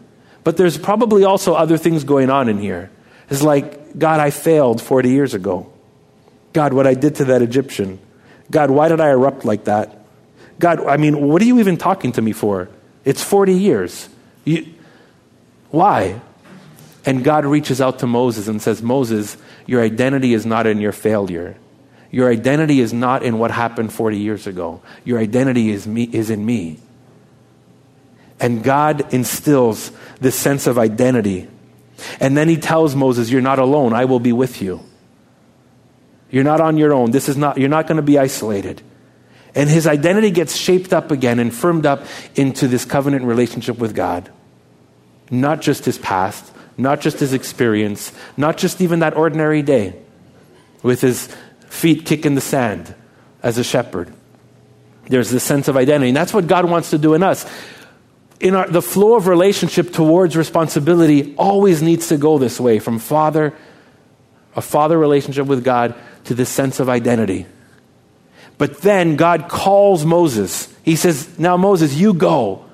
but 0.44 0.56
there's 0.56 0.76
probably 0.76 1.24
also 1.24 1.54
other 1.54 1.78
things 1.78 2.04
going 2.04 2.30
on 2.30 2.48
in 2.48 2.58
here. 2.58 2.90
It's 3.30 3.42
like, 3.42 3.98
God, 3.98 4.20
I 4.20 4.30
failed 4.30 4.82
40 4.82 5.10
years 5.10 5.34
ago. 5.34 5.72
God, 6.52 6.72
what 6.72 6.86
I 6.86 6.94
did 6.94 7.16
to 7.16 7.24
that 7.26 7.42
Egyptian. 7.42 7.98
God, 8.50 8.70
why 8.70 8.88
did 8.88 9.00
I 9.00 9.08
erupt 9.08 9.44
like 9.44 9.64
that? 9.64 10.04
God, 10.58 10.84
I 10.86 10.96
mean, 10.98 11.28
what 11.28 11.40
are 11.40 11.44
you 11.44 11.58
even 11.58 11.76
talking 11.76 12.12
to 12.12 12.22
me 12.22 12.32
for? 12.32 12.68
It's 13.04 13.22
40 13.22 13.54
years. 13.54 14.08
You, 14.44 14.66
why? 15.70 16.20
And 17.04 17.24
God 17.24 17.44
reaches 17.44 17.80
out 17.80 18.00
to 18.00 18.06
Moses 18.06 18.48
and 18.48 18.60
says, 18.60 18.82
Moses, 18.82 19.36
your 19.66 19.82
identity 19.82 20.34
is 20.34 20.44
not 20.44 20.66
in 20.66 20.80
your 20.80 20.92
failure. 20.92 21.56
Your 22.10 22.30
identity 22.30 22.80
is 22.80 22.92
not 22.92 23.22
in 23.22 23.38
what 23.38 23.50
happened 23.50 23.92
40 23.92 24.18
years 24.18 24.46
ago. 24.46 24.82
Your 25.04 25.18
identity 25.18 25.70
is, 25.70 25.86
me, 25.86 26.04
is 26.04 26.30
in 26.30 26.44
me. 26.44 26.78
And 28.38 28.62
God 28.62 29.14
instills 29.14 29.92
this 30.20 30.34
sense 30.34 30.66
of 30.66 30.78
identity. 30.78 31.48
And 32.20 32.36
then 32.36 32.48
he 32.48 32.56
tells 32.56 32.94
Moses, 32.94 33.30
You're 33.30 33.40
not 33.40 33.58
alone. 33.58 33.94
I 33.94 34.04
will 34.04 34.20
be 34.20 34.32
with 34.32 34.60
you. 34.60 34.80
You're 36.30 36.44
not 36.44 36.60
on 36.60 36.76
your 36.76 36.92
own. 36.92 37.12
This 37.12 37.28
is 37.28 37.36
not, 37.36 37.58
you're 37.58 37.68
not 37.68 37.86
going 37.86 37.96
to 37.96 38.02
be 38.02 38.18
isolated. 38.18 38.82
And 39.54 39.68
his 39.68 39.86
identity 39.86 40.30
gets 40.30 40.56
shaped 40.56 40.92
up 40.92 41.10
again 41.10 41.38
and 41.38 41.54
firmed 41.54 41.86
up 41.86 42.06
into 42.34 42.68
this 42.68 42.84
covenant 42.84 43.24
relationship 43.24 43.78
with 43.78 43.94
God. 43.94 44.30
not 45.30 45.62
just 45.62 45.86
his 45.86 45.96
past, 45.96 46.52
not 46.76 47.00
just 47.00 47.20
his 47.20 47.32
experience, 47.32 48.12
not 48.36 48.56
just 48.56 48.80
even 48.80 49.00
that 49.00 49.16
ordinary 49.16 49.62
day 49.62 49.94
with 50.82 51.00
his 51.00 51.34
feet 51.68 52.04
kicking 52.06 52.34
the 52.34 52.40
sand 52.40 52.94
as 53.42 53.58
a 53.58 53.64
shepherd. 53.64 54.12
There's 55.06 55.30
this 55.30 55.42
sense 55.42 55.68
of 55.68 55.76
identity. 55.76 56.08
And 56.08 56.16
that's 56.16 56.32
what 56.32 56.46
God 56.46 56.68
wants 56.68 56.90
to 56.90 56.98
do 56.98 57.14
in 57.14 57.22
us. 57.22 57.50
In 58.40 58.54
our, 58.54 58.68
the 58.68 58.82
flow 58.82 59.14
of 59.14 59.26
relationship 59.26 59.92
towards 59.92 60.36
responsibility 60.36 61.34
always 61.36 61.82
needs 61.82 62.08
to 62.08 62.16
go 62.16 62.38
this 62.38 62.58
way 62.58 62.78
from 62.78 62.98
father, 62.98 63.54
a 64.56 64.60
father 64.60 64.98
relationship 64.98 65.46
with 65.46 65.64
God, 65.64 65.94
to 66.24 66.34
this 66.34 66.48
sense 66.48 66.80
of 66.80 66.88
identity. 66.88 67.46
But 68.58 68.82
then 68.82 69.16
God 69.16 69.48
calls 69.48 70.04
Moses. 70.04 70.72
He 70.84 70.96
says, 70.96 71.38
Now, 71.38 71.56
Moses, 71.56 71.94
you 71.94 72.14
go. 72.14 72.64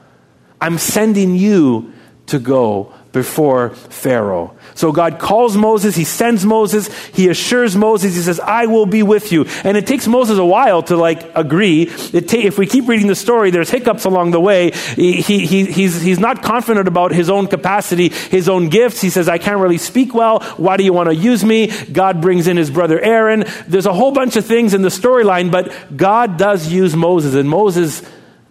I'm 0.61 0.79
sending 0.79 1.37
you 1.37 1.93
to 2.27 2.39
go 2.39 2.93
before 3.19 3.71
Pharaoh. 3.71 4.55
So 4.77 4.93
God 4.93 5.19
calls 5.19 5.57
Moses, 5.57 5.97
he 5.97 6.05
sends 6.05 6.47
Moses, 6.47 6.87
he 7.09 7.29
assures 7.29 7.75
Moses, 7.75 8.15
he 8.15 8.23
says, 8.23 8.39
I 8.39 8.67
will 8.67 8.87
be 8.87 9.03
with 9.03 9.33
you. 9.33 9.45
And 9.65 9.77
it 9.77 9.89
takes 9.89 10.07
Moses 10.07 10.39
a 10.39 10.45
while 10.45 10.85
to 10.85 10.97
like 10.97 11.33
agree. 11.35 11.87
Ta- 11.87 12.47
if 12.51 12.59
we 12.59 12.67
keep 12.67 12.87
reading 12.87 13.09
the 13.09 13.17
story, 13.17 13.51
there's 13.51 13.71
hiccups 13.71 14.05
along 14.05 14.31
the 14.31 14.39
way. 14.39 14.71
He, 14.95 15.21
he, 15.21 15.47
he's, 15.47 16.01
he's 16.01 16.21
not 16.21 16.45
confident 16.45 16.87
about 16.87 17.11
his 17.11 17.29
own 17.29 17.49
capacity, 17.49 18.11
his 18.11 18.49
own 18.49 18.69
gifts. 18.69 19.01
He 19.01 19.11
says, 19.11 19.29
I 19.29 19.39
can't 19.39 19.59
really 19.59 19.79
speak 19.79 20.15
well. 20.15 20.39
Why 20.59 20.77
do 20.77 20.85
you 20.85 20.93
want 20.93 21.09
to 21.09 21.15
use 21.17 21.45
me? 21.45 21.73
God 21.91 22.21
brings 22.21 22.47
in 22.47 22.57
his 22.57 22.71
brother 22.71 23.01
Aaron. 23.01 23.47
There's 23.67 23.87
a 23.87 23.93
whole 23.93 24.13
bunch 24.13 24.37
of 24.37 24.47
things 24.47 24.75
in 24.75 24.83
the 24.83 24.91
storyline, 24.91 25.51
but 25.51 25.73
God 25.97 26.37
does 26.37 26.69
use 26.69 26.95
Moses, 26.95 27.35
and 27.35 27.49
Moses 27.49 28.03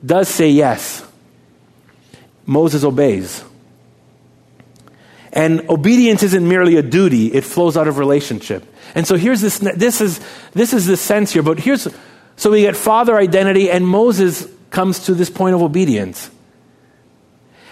does 0.05 0.27
say 0.27 0.49
yes. 0.49 1.05
Moses 2.45 2.83
obeys. 2.83 3.45
And 5.33 5.69
obedience 5.69 6.23
isn't 6.23 6.47
merely 6.47 6.77
a 6.77 6.81
duty, 6.81 7.27
it 7.27 7.43
flows 7.43 7.77
out 7.77 7.87
of 7.87 7.97
relationship. 7.97 8.65
And 8.95 9.05
so 9.05 9.15
here's 9.15 9.41
this 9.41 9.59
this 9.59 10.01
is 10.01 10.19
this 10.53 10.73
is 10.73 10.85
the 10.85 10.97
sense 10.97 11.33
here, 11.33 11.43
but 11.43 11.59
here's 11.59 11.87
so 12.35 12.51
we 12.51 12.61
get 12.61 12.75
father 12.75 13.17
identity 13.17 13.69
and 13.69 13.85
Moses 13.87 14.47
comes 14.69 15.05
to 15.05 15.13
this 15.13 15.29
point 15.29 15.55
of 15.55 15.61
obedience. 15.61 16.29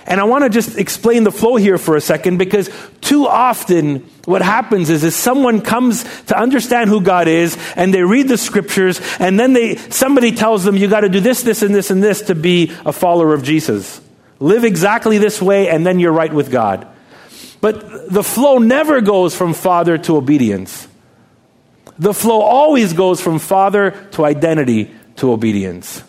And 0.07 0.19
I 0.19 0.25
want 0.25 0.43
to 0.43 0.49
just 0.49 0.77
explain 0.77 1.23
the 1.23 1.31
flow 1.31 1.55
here 1.55 1.79
for 1.79 1.95
a 1.95 2.01
second 2.01 2.37
because 2.37 2.69
too 3.01 3.27
often 3.27 4.01
what 4.25 4.43
happens 4.43 4.91
is, 4.91 5.03
is 5.03 5.15
someone 5.15 5.61
comes 5.61 6.03
to 6.25 6.37
understand 6.37 6.89
who 6.89 7.01
God 7.01 7.27
is 7.27 7.57
and 7.75 7.91
they 7.91 8.03
read 8.03 8.27
the 8.27 8.37
scriptures 8.37 9.01
and 9.19 9.39
then 9.39 9.53
they 9.53 9.77
somebody 9.77 10.31
tells 10.31 10.63
them 10.63 10.77
you 10.77 10.87
got 10.87 11.01
to 11.01 11.09
do 11.09 11.19
this, 11.19 11.41
this, 11.41 11.63
and 11.63 11.73
this, 11.73 11.89
and 11.89 12.03
this 12.03 12.21
to 12.23 12.35
be 12.35 12.71
a 12.85 12.93
follower 12.93 13.33
of 13.33 13.41
Jesus. 13.41 13.99
Live 14.39 14.63
exactly 14.63 15.17
this 15.17 15.41
way 15.41 15.69
and 15.69 15.85
then 15.85 15.99
you're 15.99 16.11
right 16.11 16.33
with 16.33 16.51
God. 16.51 16.87
But 17.65 18.11
the 18.13 18.21
flow 18.21 18.59
never 18.59 19.01
goes 19.01 19.35
from 19.35 19.55
father 19.55 19.97
to 19.97 20.17
obedience. 20.17 20.87
The 21.97 22.13
flow 22.13 22.41
always 22.41 22.93
goes 22.93 23.19
from 23.19 23.39
father 23.39 23.89
to 24.11 24.23
identity 24.23 24.93
to 25.15 25.31
obedience. 25.31 26.03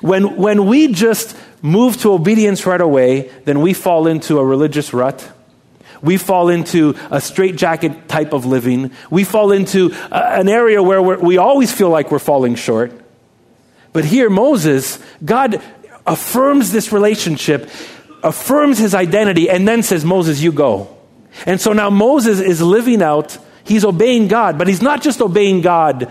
When, 0.00 0.34
when 0.34 0.66
we 0.66 0.88
just 0.88 1.36
move 1.62 1.98
to 1.98 2.12
obedience 2.12 2.66
right 2.66 2.80
away, 2.80 3.30
then 3.44 3.60
we 3.60 3.72
fall 3.72 4.08
into 4.08 4.40
a 4.40 4.44
religious 4.44 4.92
rut. 4.92 5.30
We 6.02 6.16
fall 6.16 6.48
into 6.48 6.96
a 7.08 7.20
straitjacket 7.20 8.08
type 8.08 8.32
of 8.32 8.44
living. 8.44 8.90
We 9.10 9.22
fall 9.22 9.52
into 9.52 9.94
a, 10.10 10.40
an 10.40 10.48
area 10.48 10.82
where 10.82 11.00
we 11.00 11.38
always 11.38 11.70
feel 11.70 11.90
like 11.90 12.10
we're 12.10 12.18
falling 12.18 12.56
short. 12.56 12.90
But 13.92 14.04
here, 14.04 14.28
Moses, 14.28 14.98
God 15.24 15.62
affirms 16.04 16.72
this 16.72 16.90
relationship 16.90 17.70
affirms 18.24 18.78
his 18.78 18.94
identity, 18.94 19.48
and 19.48 19.68
then 19.68 19.82
says, 19.82 20.04
Moses, 20.04 20.40
you 20.40 20.50
go. 20.50 20.94
And 21.46 21.60
so 21.60 21.72
now 21.72 21.90
Moses 21.90 22.40
is 22.40 22.60
living 22.60 23.02
out, 23.02 23.38
he's 23.64 23.84
obeying 23.84 24.28
God, 24.28 24.58
but 24.58 24.66
he's 24.66 24.82
not 24.82 25.02
just 25.02 25.20
obeying 25.20 25.60
God 25.60 26.10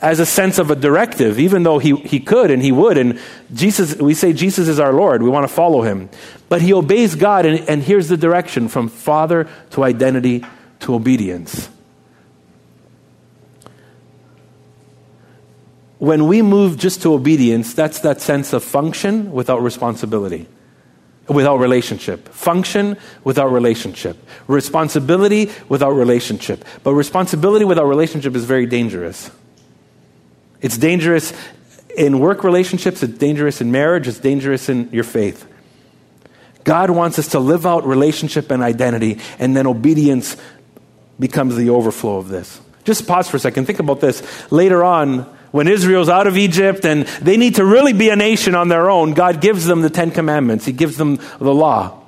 as 0.00 0.18
a 0.18 0.26
sense 0.26 0.58
of 0.58 0.70
a 0.70 0.74
directive, 0.74 1.38
even 1.38 1.62
though 1.62 1.78
he, 1.78 1.94
he 1.96 2.20
could 2.20 2.50
and 2.50 2.62
he 2.62 2.72
would. 2.72 2.96
And 2.96 3.20
Jesus, 3.52 3.96
we 3.96 4.14
say 4.14 4.32
Jesus 4.32 4.66
is 4.66 4.80
our 4.80 4.92
Lord. 4.92 5.22
We 5.22 5.28
want 5.28 5.46
to 5.46 5.54
follow 5.54 5.82
him. 5.82 6.08
But 6.48 6.62
he 6.62 6.72
obeys 6.72 7.14
God, 7.14 7.46
and, 7.46 7.68
and 7.68 7.82
here's 7.82 8.08
the 8.08 8.16
direction 8.16 8.68
from 8.68 8.88
father 8.88 9.46
to 9.70 9.84
identity 9.84 10.44
to 10.80 10.94
obedience. 10.94 11.68
When 15.98 16.26
we 16.26 16.40
move 16.40 16.78
just 16.78 17.02
to 17.02 17.12
obedience, 17.12 17.74
that's 17.74 18.00
that 18.00 18.22
sense 18.22 18.54
of 18.54 18.64
function 18.64 19.32
without 19.32 19.62
responsibility 19.62 20.48
without 21.30 21.58
relationship. 21.58 22.28
Function 22.28 22.96
without 23.24 23.52
relationship. 23.52 24.16
Responsibility 24.48 25.50
without 25.68 25.92
relationship. 25.92 26.64
But 26.82 26.94
responsibility 26.94 27.64
without 27.64 27.86
relationship 27.86 28.34
is 28.34 28.44
very 28.44 28.66
dangerous. 28.66 29.30
It's 30.60 30.76
dangerous 30.76 31.32
in 31.96 32.18
work 32.18 32.44
relationships, 32.44 33.02
it's 33.02 33.16
dangerous 33.16 33.60
in 33.60 33.72
marriage, 33.72 34.06
it's 34.06 34.18
dangerous 34.18 34.68
in 34.68 34.90
your 34.92 35.04
faith. 35.04 35.46
God 36.64 36.90
wants 36.90 37.18
us 37.18 37.28
to 37.28 37.40
live 37.40 37.66
out 37.66 37.86
relationship 37.86 38.50
and 38.50 38.62
identity, 38.62 39.18
and 39.38 39.56
then 39.56 39.66
obedience 39.66 40.36
becomes 41.18 41.56
the 41.56 41.70
overflow 41.70 42.18
of 42.18 42.28
this. 42.28 42.60
Just 42.84 43.06
pause 43.06 43.28
for 43.28 43.36
a 43.36 43.40
second. 43.40 43.66
Think 43.66 43.78
about 43.78 44.00
this. 44.00 44.22
Later 44.52 44.84
on, 44.84 45.26
when 45.50 45.66
Israel's 45.66 46.08
out 46.08 46.26
of 46.26 46.36
Egypt 46.36 46.84
and 46.84 47.06
they 47.22 47.36
need 47.36 47.56
to 47.56 47.64
really 47.64 47.92
be 47.92 48.08
a 48.10 48.16
nation 48.16 48.54
on 48.54 48.68
their 48.68 48.88
own, 48.88 49.14
God 49.14 49.40
gives 49.40 49.64
them 49.64 49.82
the 49.82 49.90
Ten 49.90 50.10
Commandments. 50.10 50.64
He 50.64 50.72
gives 50.72 50.96
them 50.96 51.18
the 51.38 51.52
law. 51.52 52.00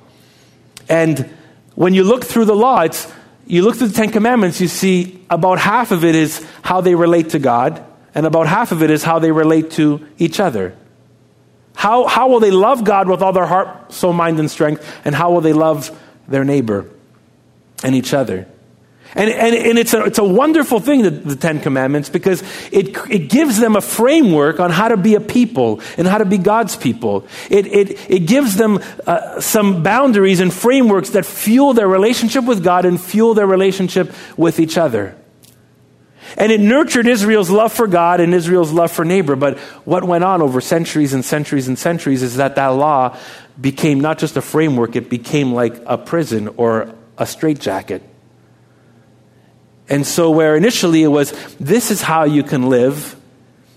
And 0.87 1.29
when 1.75 1.93
you 1.93 2.03
look 2.03 2.23
through 2.23 2.45
the 2.45 2.55
law, 2.55 2.81
it's, 2.81 3.11
you 3.45 3.63
look 3.63 3.75
through 3.75 3.89
the 3.89 3.95
Ten 3.95 4.11
Commandments, 4.11 4.61
you 4.61 4.67
see 4.67 5.25
about 5.29 5.59
half 5.59 5.91
of 5.91 6.03
it 6.03 6.15
is 6.15 6.45
how 6.61 6.81
they 6.81 6.95
relate 6.95 7.31
to 7.31 7.39
God, 7.39 7.83
and 8.15 8.25
about 8.25 8.47
half 8.47 8.71
of 8.71 8.83
it 8.83 8.89
is 8.89 9.03
how 9.03 9.19
they 9.19 9.31
relate 9.31 9.71
to 9.71 10.05
each 10.17 10.39
other. 10.39 10.75
How, 11.75 12.05
how 12.05 12.29
will 12.29 12.39
they 12.39 12.51
love 12.51 12.83
God 12.83 13.09
with 13.09 13.21
all 13.21 13.33
their 13.33 13.47
heart, 13.47 13.91
soul, 13.91 14.13
mind, 14.13 14.39
and 14.39 14.49
strength, 14.49 14.87
and 15.03 15.15
how 15.15 15.31
will 15.31 15.41
they 15.41 15.53
love 15.53 15.91
their 16.27 16.45
neighbor 16.45 16.89
and 17.83 17.95
each 17.95 18.13
other? 18.13 18.47
And, 19.15 19.29
and, 19.29 19.55
and 19.55 19.77
it's, 19.77 19.93
a, 19.93 20.05
it's 20.05 20.17
a 20.17 20.23
wonderful 20.23 20.79
thing, 20.79 21.03
the, 21.03 21.11
the 21.11 21.35
Ten 21.35 21.59
Commandments, 21.59 22.09
because 22.09 22.41
it, 22.71 22.97
it 23.09 23.29
gives 23.29 23.59
them 23.59 23.75
a 23.75 23.81
framework 23.81 24.59
on 24.59 24.71
how 24.71 24.87
to 24.87 24.97
be 24.97 25.15
a 25.15 25.21
people 25.21 25.81
and 25.97 26.07
how 26.07 26.17
to 26.17 26.25
be 26.25 26.37
God's 26.37 26.75
people. 26.75 27.27
It, 27.49 27.67
it, 27.67 28.09
it 28.09 28.19
gives 28.21 28.55
them 28.55 28.79
uh, 29.05 29.39
some 29.39 29.83
boundaries 29.83 30.39
and 30.39 30.51
frameworks 30.51 31.11
that 31.11 31.25
fuel 31.25 31.73
their 31.73 31.87
relationship 31.87 32.45
with 32.45 32.63
God 32.63 32.85
and 32.85 32.99
fuel 32.99 33.33
their 33.33 33.47
relationship 33.47 34.13
with 34.35 34.59
each 34.59 34.77
other. 34.77 35.15
And 36.35 36.51
it 36.51 36.59
nurtured 36.59 37.05
Israel's 37.05 37.51
love 37.51 37.71
for 37.71 37.85
God 37.85 38.19
and 38.19 38.33
Israel's 38.33 38.71
love 38.71 38.91
for 38.91 39.05
neighbor. 39.05 39.35
But 39.35 39.59
what 39.85 40.03
went 40.03 40.23
on 40.23 40.41
over 40.41 40.61
centuries 40.61 41.13
and 41.13 41.23
centuries 41.23 41.67
and 41.67 41.77
centuries 41.77 42.23
is 42.23 42.37
that 42.37 42.55
that 42.55 42.67
law 42.67 43.17
became 43.61 43.99
not 43.99 44.17
just 44.17 44.37
a 44.37 44.41
framework, 44.41 44.95
it 44.95 45.09
became 45.09 45.53
like 45.53 45.75
a 45.85 45.97
prison 45.97 46.47
or 46.57 46.95
a 47.19 47.27
straitjacket. 47.27 48.01
And 49.89 50.07
so, 50.07 50.31
where 50.31 50.55
initially 50.55 51.03
it 51.03 51.07
was, 51.07 51.31
this 51.59 51.91
is 51.91 52.01
how 52.01 52.23
you 52.23 52.43
can 52.43 52.69
live, 52.69 53.15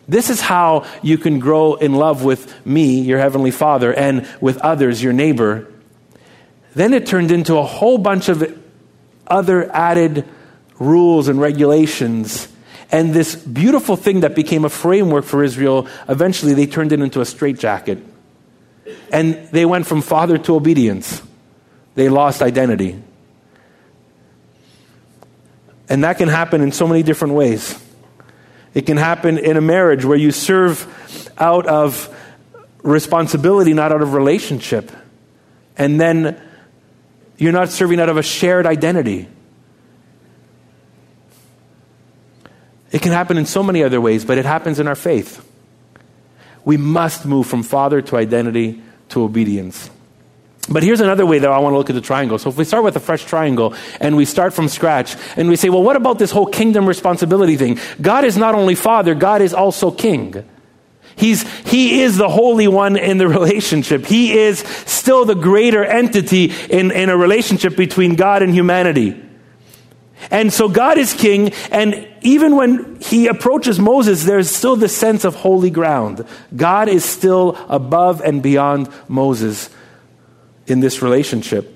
this 0.08 0.30
is 0.30 0.40
how 0.40 0.86
you 1.02 1.18
can 1.18 1.40
grow 1.40 1.74
in 1.74 1.94
love 1.94 2.22
with 2.22 2.64
me, 2.66 3.00
your 3.00 3.18
Heavenly 3.18 3.50
Father, 3.50 3.92
and 3.92 4.26
with 4.40 4.58
others, 4.58 5.02
your 5.02 5.12
neighbor, 5.12 5.66
then 6.74 6.92
it 6.92 7.06
turned 7.06 7.30
into 7.30 7.56
a 7.56 7.64
whole 7.64 7.98
bunch 7.98 8.28
of 8.28 8.44
other 9.26 9.70
added 9.74 10.24
rules 10.78 11.26
and 11.28 11.40
regulations. 11.40 12.48
And 12.92 13.12
this 13.12 13.34
beautiful 13.34 13.96
thing 13.96 14.20
that 14.20 14.34
became 14.36 14.64
a 14.64 14.68
framework 14.68 15.24
for 15.24 15.42
Israel, 15.42 15.88
eventually 16.08 16.54
they 16.54 16.66
turned 16.66 16.92
it 16.92 17.00
into 17.00 17.20
a 17.20 17.24
straitjacket. 17.24 17.98
And 19.10 19.48
they 19.50 19.64
went 19.64 19.86
from 19.86 20.02
father 20.02 20.38
to 20.38 20.54
obedience. 20.54 21.22
They 21.94 22.08
lost 22.08 22.42
identity. 22.42 23.02
And 25.88 26.04
that 26.04 26.18
can 26.18 26.28
happen 26.28 26.60
in 26.60 26.72
so 26.72 26.86
many 26.86 27.02
different 27.02 27.34
ways. 27.34 27.82
It 28.74 28.86
can 28.86 28.96
happen 28.96 29.38
in 29.38 29.56
a 29.56 29.60
marriage 29.60 30.04
where 30.04 30.18
you 30.18 30.32
serve 30.32 31.32
out 31.38 31.66
of 31.66 32.14
responsibility, 32.82 33.72
not 33.72 33.92
out 33.92 34.02
of 34.02 34.12
relationship. 34.12 34.90
And 35.76 36.00
then 36.00 36.40
you're 37.38 37.52
not 37.52 37.68
serving 37.68 38.00
out 38.00 38.08
of 38.08 38.16
a 38.16 38.22
shared 38.22 38.66
identity. 38.66 39.28
It 42.90 43.02
can 43.02 43.12
happen 43.12 43.36
in 43.36 43.46
so 43.46 43.62
many 43.62 43.82
other 43.82 44.00
ways, 44.00 44.24
but 44.24 44.38
it 44.38 44.44
happens 44.44 44.78
in 44.78 44.88
our 44.88 44.94
faith. 44.94 45.44
We 46.64 46.76
must 46.76 47.26
move 47.26 47.46
from 47.46 47.62
father 47.62 48.02
to 48.02 48.16
identity 48.16 48.82
to 49.10 49.22
obedience. 49.22 49.90
But 50.68 50.82
here's 50.82 51.00
another 51.00 51.24
way 51.24 51.38
that 51.38 51.50
I 51.50 51.58
want 51.58 51.74
to 51.74 51.78
look 51.78 51.90
at 51.90 51.94
the 51.94 52.00
triangle. 52.00 52.38
So 52.38 52.50
if 52.50 52.56
we 52.56 52.64
start 52.64 52.82
with 52.82 52.96
a 52.96 53.00
fresh 53.00 53.24
triangle 53.24 53.74
and 54.00 54.16
we 54.16 54.24
start 54.24 54.52
from 54.52 54.68
scratch 54.68 55.16
and 55.36 55.48
we 55.48 55.56
say, 55.56 55.68
well, 55.68 55.82
what 55.82 55.96
about 55.96 56.18
this 56.18 56.32
whole 56.32 56.46
kingdom 56.46 56.86
responsibility 56.86 57.56
thing? 57.56 57.78
God 58.00 58.24
is 58.24 58.36
not 58.36 58.54
only 58.54 58.74
father, 58.74 59.14
God 59.14 59.42
is 59.42 59.54
also 59.54 59.90
king. 59.90 60.44
He's, 61.14 61.48
he 61.60 62.02
is 62.02 62.16
the 62.16 62.28
Holy 62.28 62.68
One 62.68 62.96
in 62.96 63.18
the 63.18 63.28
relationship. 63.38 64.06
He 64.06 64.36
is 64.36 64.58
still 64.58 65.24
the 65.24 65.34
greater 65.34 65.84
entity 65.84 66.52
in, 66.68 66.90
in 66.90 67.10
a 67.10 67.16
relationship 67.16 67.76
between 67.76 68.16
God 68.16 68.42
and 68.42 68.52
humanity. 68.52 69.22
And 70.30 70.52
so 70.52 70.68
God 70.68 70.98
is 70.98 71.12
king, 71.12 71.52
and 71.70 72.08
even 72.22 72.56
when 72.56 72.98
he 73.00 73.28
approaches 73.28 73.78
Moses, 73.78 74.24
there's 74.24 74.50
still 74.50 74.74
the 74.74 74.88
sense 74.88 75.24
of 75.24 75.36
holy 75.36 75.70
ground. 75.70 76.26
God 76.56 76.88
is 76.88 77.04
still 77.04 77.56
above 77.68 78.20
and 78.22 78.42
beyond 78.42 78.88
Moses 79.08 79.70
in 80.66 80.80
this 80.80 81.02
relationship. 81.02 81.72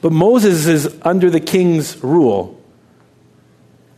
But 0.00 0.12
Moses 0.12 0.66
is 0.66 0.98
under 1.02 1.30
the 1.30 1.40
king's 1.40 2.02
rule 2.02 2.60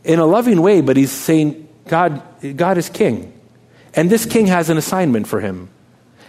in 0.03 0.19
a 0.19 0.25
loving 0.25 0.61
way, 0.61 0.81
but 0.81 0.97
he's 0.97 1.11
saying, 1.11 1.67
God, 1.87 2.21
God 2.55 2.77
is 2.77 2.89
king. 2.89 3.39
And 3.93 4.09
this 4.09 4.25
king 4.25 4.47
has 4.47 4.69
an 4.69 4.77
assignment 4.77 5.27
for 5.27 5.39
him. 5.39 5.69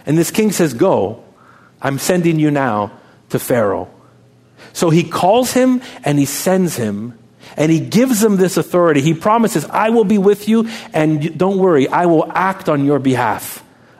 And 0.05 0.17
this 0.17 0.31
king 0.31 0.51
says, 0.51 0.73
Go, 0.73 1.23
I'm 1.81 1.97
sending 1.97 2.39
you 2.39 2.51
now 2.51 2.91
to 3.29 3.39
Pharaoh. 3.39 3.89
So 4.73 4.89
he 4.89 5.03
calls 5.03 5.53
him 5.53 5.81
and 6.03 6.19
he 6.19 6.25
sends 6.25 6.75
him 6.75 7.17
and 7.57 7.71
he 7.71 7.79
gives 7.79 8.23
him 8.23 8.37
this 8.37 8.57
authority. 8.57 9.01
He 9.01 9.13
promises, 9.13 9.65
I 9.65 9.89
will 9.89 10.03
be 10.03 10.17
with 10.17 10.47
you 10.49 10.69
and 10.93 11.37
don't 11.37 11.57
worry, 11.57 11.87
I 11.87 12.05
will 12.05 12.31
act 12.31 12.69
on 12.69 12.85
your 12.85 12.99
behalf. 12.99 13.54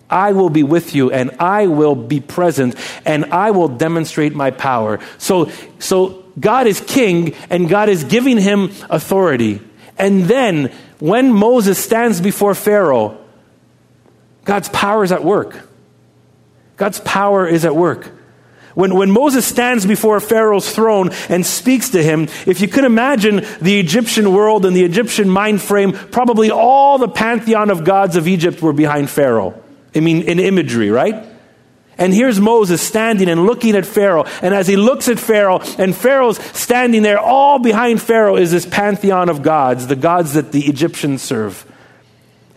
I 0.10 0.34
will 0.34 0.50
be 0.50 0.63
with 0.63 0.94
you 0.94 1.12
and 1.12 1.32
I 1.39 1.68
will 1.68 1.96
be 1.96 2.20
present 2.20 2.76
and 3.06 3.26
I 3.26 3.52
will 3.52 3.68
demonstrate 3.68 4.36
my 4.36 4.52
power. 4.52 5.00
So, 5.18 5.52
so 5.80 6.24
God 6.39 6.68
is 6.68 6.82
king 6.82 7.34
and 7.50 7.68
God 7.68 7.89
is 7.89 8.04
giving 8.04 8.38
him 8.38 8.72
authority. 8.89 9.62
And 9.98 10.24
then 10.26 10.72
when 11.00 11.32
Moses 11.32 11.80
stands 11.80 12.22
before 12.22 12.54
Pharaoh, 12.56 13.18
God's 14.44 14.70
power 14.70 15.04
is 15.04 15.12
at 15.12 15.24
work. 15.24 15.68
God's 16.78 17.00
power 17.00 17.48
is 17.48 17.65
at 17.65 17.76
work. 17.76 18.12
When, 18.76 18.94
when 18.94 19.10
Moses 19.10 19.46
stands 19.46 19.86
before 19.86 20.20
Pharaoh's 20.20 20.70
throne 20.70 21.12
and 21.30 21.46
speaks 21.46 21.91
to 21.91 22.04
him, 22.04 22.24
if 22.46 22.60
you 22.60 22.68
could 22.68 22.84
imagine 22.84 23.46
the 23.62 23.80
Egyptian 23.80 24.34
world 24.34 24.65
and 24.65 24.76
the 24.76 24.84
Egyptian 24.84 25.30
mind 25.30 25.62
frame, 25.62 25.94
probably 25.94 26.52
all 26.52 26.98
the 26.98 27.08
pantheon 27.08 27.70
of 27.70 27.86
gods 27.86 28.18
of 28.18 28.28
Egypt 28.28 28.62
were 28.62 28.74
behind 28.74 29.10
Pharaoh. 29.10 29.62
I 29.96 30.00
mean, 30.02 30.24
in 30.24 30.40
imagery, 30.40 30.90
right? 30.90 31.26
And 31.98 32.14
here's 32.14 32.40
Moses 32.40 32.82
standing 32.82 33.30
and 33.30 33.46
looking 33.46 33.76
at 33.76 33.86
Pharaoh. 33.86 34.26
And 34.42 34.54
as 34.54 34.68
he 34.68 34.76
looks 34.76 35.08
at 35.08 35.18
Pharaoh, 35.18 35.62
and 35.78 35.96
Pharaoh's 35.96 36.38
standing 36.58 37.04
there, 37.04 37.20
all 37.20 37.60
behind 37.60 38.02
Pharaoh 38.02 38.36
is 38.36 38.52
this 38.52 38.66
pantheon 38.66 39.30
of 39.30 39.42
gods, 39.42 39.88
the 39.88 39.96
gods 39.96 40.34
that 40.34 40.52
the 40.52 40.66
Egyptians 40.66 41.22
serve. 41.22 41.66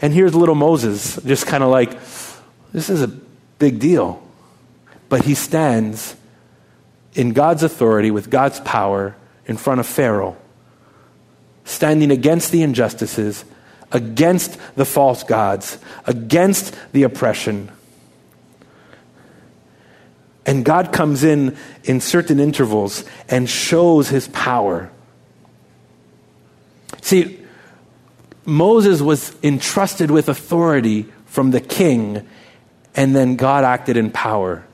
And 0.03 0.13
here's 0.13 0.35
little 0.35 0.57
Moses, 0.57 1.21
just 1.25 1.47
kind 1.47 1.63
of 1.63 1.71
like, 1.71 1.91
this 2.73 2.91
is 2.91 3.03
a 3.03 3.09
big 3.09 3.79
deal. 3.79 4.23
But 5.09 5.25
he 5.25 5.35
stands 5.35 6.17
in 7.15 7.33
God's 7.33 7.63
authority, 7.63 8.11
with 8.11 8.31
God's 8.31 8.61
power, 8.61 9.17
in 9.47 9.57
front 9.57 9.81
of 9.81 9.87
Pharaoh, 9.87 10.37
standing 11.65 12.11
against 12.11 12.53
the 12.53 12.63
injustices, 12.63 13.45
against 13.93 14.59
the 14.77 14.85
false 14.85 15.23
gods, 15.23 15.79
against 16.07 16.77
the 16.93 17.03
oppression. 17.03 17.71
And 20.45 20.65
God 20.65 20.93
comes 20.93 21.25
in 21.25 21.57
in 21.85 22.01
certain 22.01 22.41
intervals 22.41 23.05
and 23.29 23.49
shows 23.49 24.09
his 24.09 24.29
power. 24.29 24.91
See, 27.03 27.39
Moses 28.45 29.03
was 29.03 29.37
entrusted 29.43 30.11
with 30.11 30.29
authority 30.29 31.07
from 31.27 31.51
the 31.51 31.61
king, 31.61 32.27
and 32.95 33.15
then 33.15 33.37
God 33.37 33.65
acted 33.65 33.99
in 33.99 34.11
power. 34.11 34.65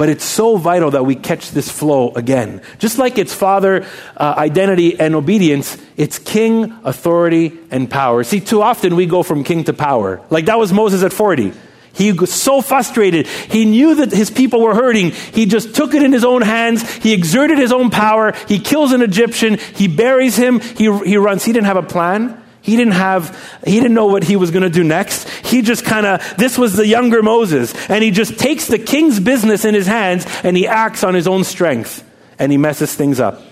But 0.00 0.08
it's 0.08 0.24
so 0.24 0.56
vital 0.56 0.92
that 0.92 1.04
we 1.04 1.14
catch 1.14 1.50
this 1.50 1.70
flow 1.70 2.12
again. 2.12 2.62
Just 2.78 2.96
like 2.96 3.18
it's 3.18 3.34
father, 3.34 3.84
uh, 4.16 4.32
identity, 4.34 4.98
and 4.98 5.14
obedience, 5.14 5.76
it's 5.98 6.18
king, 6.18 6.74
authority, 6.84 7.58
and 7.70 7.90
power. 7.90 8.24
See, 8.24 8.40
too 8.40 8.62
often 8.62 8.96
we 8.96 9.04
go 9.04 9.22
from 9.22 9.44
king 9.44 9.64
to 9.64 9.74
power. 9.74 10.22
Like 10.30 10.46
that 10.46 10.58
was 10.58 10.72
Moses 10.72 11.02
at 11.02 11.12
40. 11.12 11.52
He 11.92 12.12
was 12.12 12.32
so 12.32 12.62
frustrated. 12.62 13.26
He 13.26 13.66
knew 13.66 13.96
that 13.96 14.10
his 14.10 14.30
people 14.30 14.62
were 14.62 14.74
hurting. 14.74 15.10
He 15.10 15.44
just 15.44 15.74
took 15.74 15.92
it 15.92 16.02
in 16.02 16.14
his 16.14 16.24
own 16.24 16.40
hands. 16.40 16.90
He 16.90 17.12
exerted 17.12 17.58
his 17.58 17.70
own 17.70 17.90
power. 17.90 18.32
He 18.48 18.58
kills 18.58 18.92
an 18.92 19.02
Egyptian. 19.02 19.58
He 19.58 19.86
buries 19.86 20.34
him. 20.34 20.60
He, 20.60 20.90
he 21.04 21.18
runs. 21.18 21.44
He 21.44 21.52
didn't 21.52 21.66
have 21.66 21.76
a 21.76 21.82
plan. 21.82 22.42
He 22.70 22.76
didn't 22.76 22.92
have, 22.92 23.36
he 23.66 23.80
didn't 23.80 23.94
know 23.94 24.06
what 24.06 24.22
he 24.22 24.36
was 24.36 24.52
going 24.52 24.62
to 24.62 24.70
do 24.70 24.84
next. 24.84 25.28
He 25.28 25.60
just 25.60 25.84
kind 25.84 26.06
of, 26.06 26.36
this 26.36 26.56
was 26.56 26.76
the 26.76 26.86
younger 26.86 27.20
Moses. 27.20 27.74
And 27.90 28.04
he 28.04 28.12
just 28.12 28.38
takes 28.38 28.68
the 28.68 28.78
king's 28.78 29.18
business 29.18 29.64
in 29.64 29.74
his 29.74 29.88
hands 29.88 30.24
and 30.44 30.56
he 30.56 30.68
acts 30.68 31.02
on 31.02 31.14
his 31.14 31.26
own 31.26 31.42
strength. 31.42 32.08
And 32.38 32.52
he 32.52 32.58
messes 32.58 32.94
things 32.94 33.18
up. 33.18 33.42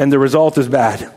And 0.00 0.10
the 0.10 0.18
result 0.18 0.58
is 0.58 0.68
bad. 0.68 1.12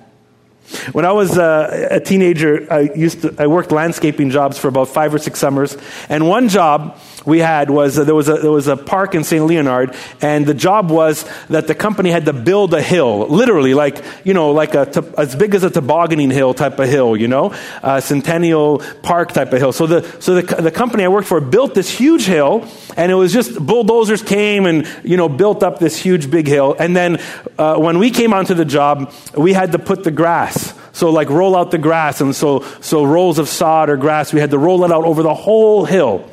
When 0.92 1.06
I 1.06 1.12
was 1.12 1.40
uh, 1.40 1.88
a 1.90 2.00
teenager, 2.00 2.72
I 2.72 2.82
used 2.82 3.24
to, 3.24 3.34
I 3.40 3.48
worked 3.48 3.72
landscaping 3.72 4.30
jobs 4.30 4.60
for 4.60 4.68
about 4.68 4.90
five 4.90 5.12
or 5.12 5.18
six 5.18 5.40
summers. 5.40 5.76
And 6.10 6.30
one 6.30 6.50
job 6.50 7.00
we 7.28 7.40
had 7.40 7.70
was 7.70 8.00
uh, 8.00 8.06
there, 8.06 8.16
was 8.16 8.30
a, 8.30 8.36
there 8.36 8.52
was 8.52 8.68
a 8.68 8.78
park 8.78 9.14
in 9.14 9.26
St. 9.26 9.46
Leonard, 9.46 9.94
and 10.22 10.46
the 10.46 10.54
job 10.54 10.90
was 10.90 11.30
that 11.50 11.68
the 11.68 11.76
company 11.76 12.10
had 12.10 12.26
to 12.26 12.32
build 12.32 12.74
a 12.74 12.82
hill, 12.82 13.28
literally, 13.28 13.74
like, 13.74 14.02
you 14.24 14.34
know, 14.34 14.52
like 14.52 14.74
a, 14.76 15.14
as 15.18 15.36
big 15.36 15.54
as 15.54 15.64
a 15.64 15.70
tobogganing 15.70 16.32
hill 16.32 16.54
type 16.54 16.80
of 16.80 16.88
hill, 16.88 17.18
you 17.18 17.28
know, 17.28 17.54
a 17.84 18.02
Centennial 18.02 18.80
Park 19.04 19.34
type 19.34 19.52
of 19.52 19.60
hill. 19.60 19.74
So 19.74 19.88
the, 19.88 20.22
so 20.22 20.36
the, 20.36 20.62
the 20.62 20.72
company 20.72 21.04
I 21.04 21.10
worked 21.10 21.28
for 21.28 21.42
built 21.42 21.76
this 21.76 21.90
huge 21.90 22.26
hill, 22.26 22.66
and 22.96 23.12
it 23.12 23.16
was 23.16 23.34
just 23.34 23.60
bulldozers 23.60 24.24
came 24.24 24.66
and, 24.66 24.88
you 25.04 25.18
know, 25.18 25.28
built 25.28 25.64
up 25.64 25.80
this 25.80 25.98
huge 25.98 26.32
big 26.32 26.48
hill. 26.48 26.78
And 26.80 26.96
then 26.96 27.22
uh, 27.58 27.76
when 27.76 28.00
we 28.00 28.10
came 28.10 28.34
onto 28.34 28.54
the 28.54 28.64
job, 28.64 29.14
we 29.36 29.52
had 29.52 29.74
to 29.74 29.80
put 29.80 30.06
the 30.06 30.12
grass 30.12 30.74
so 30.94 31.12
like 31.12 31.30
roll 31.30 31.56
out 31.56 31.70
the 31.70 31.78
grass, 31.78 32.22
and 32.22 32.36
so 32.36 32.62
so 32.82 33.04
rolls 33.04 33.38
of 33.38 33.48
sod 33.48 33.92
or 33.92 33.98
grass, 33.98 34.34
we 34.34 34.40
had 34.40 34.50
to 34.50 34.58
roll 34.58 34.84
it 34.84 34.92
out 34.92 35.04
over 35.06 35.22
the 35.22 35.36
whole 35.36 35.86
hill. 35.86 36.28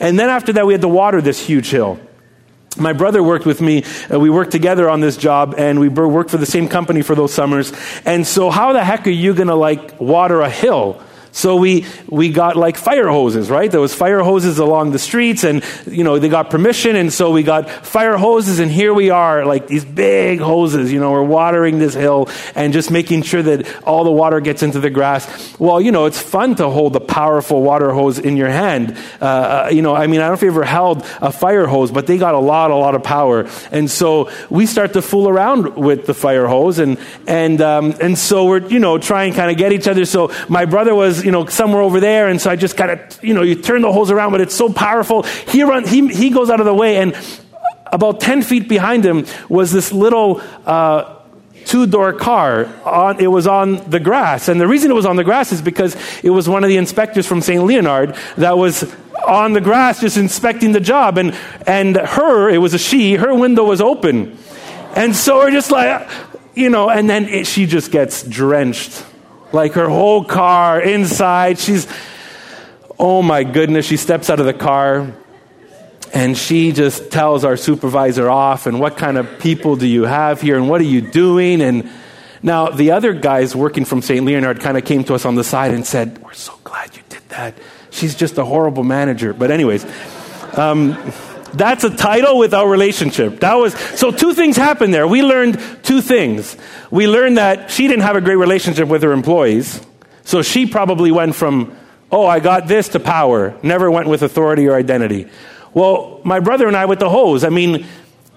And 0.00 0.18
then 0.18 0.30
after 0.30 0.52
that, 0.54 0.66
we 0.66 0.72
had 0.72 0.80
to 0.80 0.88
water 0.88 1.20
this 1.20 1.38
huge 1.38 1.70
hill. 1.70 2.00
My 2.76 2.92
brother 2.92 3.22
worked 3.22 3.46
with 3.46 3.60
me. 3.60 3.84
Uh, 4.12 4.18
we 4.18 4.30
worked 4.30 4.52
together 4.52 4.88
on 4.88 5.00
this 5.00 5.16
job, 5.16 5.54
and 5.58 5.78
we 5.78 5.88
worked 5.88 6.30
for 6.30 6.38
the 6.38 6.46
same 6.46 6.68
company 6.68 7.02
for 7.02 7.14
those 7.14 7.34
summers. 7.34 7.72
And 8.04 8.26
so, 8.26 8.50
how 8.50 8.72
the 8.72 8.82
heck 8.82 9.06
are 9.06 9.10
you 9.10 9.34
going 9.34 9.48
to 9.48 9.54
like 9.54 10.00
water 10.00 10.40
a 10.40 10.48
hill? 10.48 11.02
So 11.32 11.56
we, 11.56 11.86
we 12.08 12.30
got 12.30 12.56
like 12.56 12.76
fire 12.76 13.08
hoses, 13.08 13.50
right? 13.50 13.70
There 13.70 13.80
was 13.80 13.94
fire 13.94 14.20
hoses 14.20 14.58
along 14.58 14.92
the 14.92 14.98
streets 14.98 15.44
and, 15.44 15.64
you 15.86 16.04
know, 16.04 16.18
they 16.18 16.28
got 16.28 16.50
permission. 16.50 16.96
And 16.96 17.12
so 17.12 17.30
we 17.30 17.42
got 17.42 17.70
fire 17.70 18.16
hoses 18.16 18.58
and 18.58 18.70
here 18.70 18.92
we 18.92 19.10
are, 19.10 19.44
like 19.44 19.66
these 19.66 19.84
big 19.84 20.40
hoses, 20.40 20.92
you 20.92 21.00
know, 21.00 21.12
we're 21.12 21.22
watering 21.22 21.78
this 21.78 21.94
hill 21.94 22.28
and 22.54 22.72
just 22.72 22.90
making 22.90 23.22
sure 23.22 23.42
that 23.42 23.82
all 23.84 24.04
the 24.04 24.10
water 24.10 24.40
gets 24.40 24.62
into 24.62 24.80
the 24.80 24.90
grass. 24.90 25.58
Well, 25.58 25.80
you 25.80 25.92
know, 25.92 26.06
it's 26.06 26.20
fun 26.20 26.56
to 26.56 26.68
hold 26.68 26.96
a 26.96 27.00
powerful 27.00 27.62
water 27.62 27.92
hose 27.92 28.18
in 28.18 28.36
your 28.36 28.48
hand. 28.48 28.96
Uh, 29.20 29.24
uh 29.24 29.68
you 29.70 29.82
know, 29.82 29.94
I 29.94 30.06
mean, 30.06 30.20
I 30.20 30.24
don't 30.24 30.30
know 30.30 30.34
if 30.34 30.42
you 30.42 30.48
ever 30.48 30.64
held 30.64 31.04
a 31.20 31.32
fire 31.32 31.66
hose, 31.66 31.90
but 31.90 32.06
they 32.06 32.18
got 32.18 32.34
a 32.34 32.38
lot, 32.38 32.70
a 32.70 32.76
lot 32.76 32.94
of 32.94 33.02
power. 33.02 33.48
And 33.70 33.90
so 33.90 34.30
we 34.50 34.66
start 34.66 34.94
to 34.94 35.02
fool 35.02 35.28
around 35.28 35.76
with 35.76 36.06
the 36.06 36.14
fire 36.14 36.46
hose 36.46 36.78
and, 36.78 36.98
and, 37.26 37.60
um, 37.60 37.94
and 38.00 38.18
so 38.18 38.46
we're, 38.46 38.66
you 38.66 38.78
know, 38.78 38.98
trying 38.98 39.32
kind 39.34 39.50
of 39.50 39.56
get 39.56 39.72
each 39.72 39.86
other. 39.86 40.04
So 40.04 40.32
my 40.48 40.64
brother 40.64 40.94
was, 40.94 41.19
you 41.24 41.30
know, 41.30 41.46
somewhere 41.46 41.82
over 41.82 42.00
there. 42.00 42.28
And 42.28 42.40
so 42.40 42.50
I 42.50 42.56
just 42.56 42.76
kind 42.76 42.90
of, 42.90 43.24
you 43.24 43.34
know, 43.34 43.42
you 43.42 43.54
turn 43.54 43.82
the 43.82 43.92
hose 43.92 44.10
around, 44.10 44.32
but 44.32 44.40
it's 44.40 44.54
so 44.54 44.72
powerful. 44.72 45.22
He 45.22 45.62
run, 45.62 45.86
he, 45.86 46.08
he 46.08 46.30
goes 46.30 46.50
out 46.50 46.60
of 46.60 46.66
the 46.66 46.74
way 46.74 46.96
and 46.96 47.16
about 47.86 48.20
10 48.20 48.42
feet 48.42 48.68
behind 48.68 49.04
him 49.04 49.26
was 49.48 49.72
this 49.72 49.92
little, 49.92 50.40
uh, 50.66 51.16
two 51.66 51.86
door 51.86 52.12
car. 52.12 52.66
On, 52.84 53.20
it 53.20 53.26
was 53.26 53.46
on 53.46 53.88
the 53.90 54.00
grass. 54.00 54.48
And 54.48 54.60
the 54.60 54.66
reason 54.66 54.90
it 54.90 54.94
was 54.94 55.06
on 55.06 55.16
the 55.16 55.24
grass 55.24 55.52
is 55.52 55.62
because 55.62 55.96
it 56.22 56.30
was 56.30 56.48
one 56.48 56.64
of 56.64 56.68
the 56.68 56.76
inspectors 56.76 57.26
from 57.26 57.40
St. 57.40 57.62
Leonard 57.62 58.16
that 58.36 58.56
was 58.56 58.92
on 59.26 59.52
the 59.52 59.60
grass 59.60 60.00
just 60.00 60.16
inspecting 60.16 60.72
the 60.72 60.80
job. 60.80 61.18
And, 61.18 61.36
and 61.66 61.96
her, 61.96 62.48
it 62.48 62.58
was 62.58 62.74
a 62.74 62.78
she, 62.78 63.14
her 63.14 63.34
window 63.34 63.64
was 63.64 63.80
open. 63.80 64.36
And 64.94 65.14
so 65.14 65.38
we're 65.38 65.52
just 65.52 65.70
like, 65.70 66.08
you 66.54 66.70
know, 66.70 66.90
and 66.90 67.08
then 67.08 67.28
it, 67.28 67.46
she 67.46 67.66
just 67.66 67.92
gets 67.92 68.22
drenched 68.22 69.04
like 69.52 69.72
her 69.72 69.88
whole 69.88 70.24
car 70.24 70.80
inside. 70.80 71.58
She's, 71.58 71.86
oh 72.98 73.22
my 73.22 73.44
goodness, 73.44 73.86
she 73.86 73.96
steps 73.96 74.30
out 74.30 74.40
of 74.40 74.46
the 74.46 74.54
car 74.54 75.12
and 76.12 76.36
she 76.36 76.72
just 76.72 77.10
tells 77.10 77.44
our 77.44 77.56
supervisor 77.56 78.28
off 78.28 78.66
and 78.66 78.80
what 78.80 78.96
kind 78.96 79.16
of 79.16 79.38
people 79.38 79.76
do 79.76 79.86
you 79.86 80.04
have 80.04 80.40
here 80.40 80.56
and 80.56 80.68
what 80.68 80.80
are 80.80 80.84
you 80.84 81.00
doing 81.00 81.60
and 81.62 81.88
now 82.42 82.68
the 82.68 82.90
other 82.90 83.12
guys 83.12 83.54
working 83.54 83.84
from 83.84 84.02
st 84.02 84.24
leonard 84.24 84.60
kind 84.60 84.76
of 84.76 84.84
came 84.84 85.04
to 85.04 85.14
us 85.14 85.24
on 85.24 85.34
the 85.34 85.44
side 85.44 85.72
and 85.72 85.86
said 85.86 86.18
we're 86.22 86.32
so 86.32 86.52
glad 86.64 86.96
you 86.96 87.02
did 87.08 87.22
that 87.28 87.54
she's 87.90 88.14
just 88.14 88.38
a 88.38 88.44
horrible 88.44 88.82
manager 88.82 89.32
but 89.32 89.50
anyways 89.50 89.84
um, 90.58 90.96
that's 91.52 91.84
a 91.84 91.90
title 91.90 92.38
with 92.38 92.54
our 92.54 92.68
relationship. 92.68 93.40
That 93.40 93.54
was 93.54 93.74
so 93.98 94.10
two 94.10 94.34
things 94.34 94.56
happened 94.56 94.94
there. 94.94 95.06
We 95.06 95.22
learned 95.22 95.60
two 95.82 96.00
things. 96.00 96.56
We 96.90 97.06
learned 97.06 97.38
that 97.38 97.70
she 97.70 97.88
didn't 97.88 98.02
have 98.02 98.16
a 98.16 98.20
great 98.20 98.36
relationship 98.36 98.88
with 98.88 99.02
her 99.02 99.12
employees. 99.12 99.80
So 100.24 100.42
she 100.42 100.66
probably 100.66 101.10
went 101.10 101.34
from 101.34 101.76
Oh, 102.12 102.26
I 102.26 102.40
got 102.40 102.66
this 102.66 102.88
to 102.90 103.00
power. 103.00 103.56
Never 103.62 103.90
went 103.90 104.08
with 104.08 104.22
authority 104.22 104.66
or 104.66 104.74
identity. 104.74 105.28
Well, 105.72 106.20
my 106.24 106.40
brother 106.40 106.66
and 106.66 106.76
I 106.76 106.86
with 106.86 106.98
the 106.98 107.08
hose. 107.08 107.44
I 107.44 107.50
mean, 107.50 107.86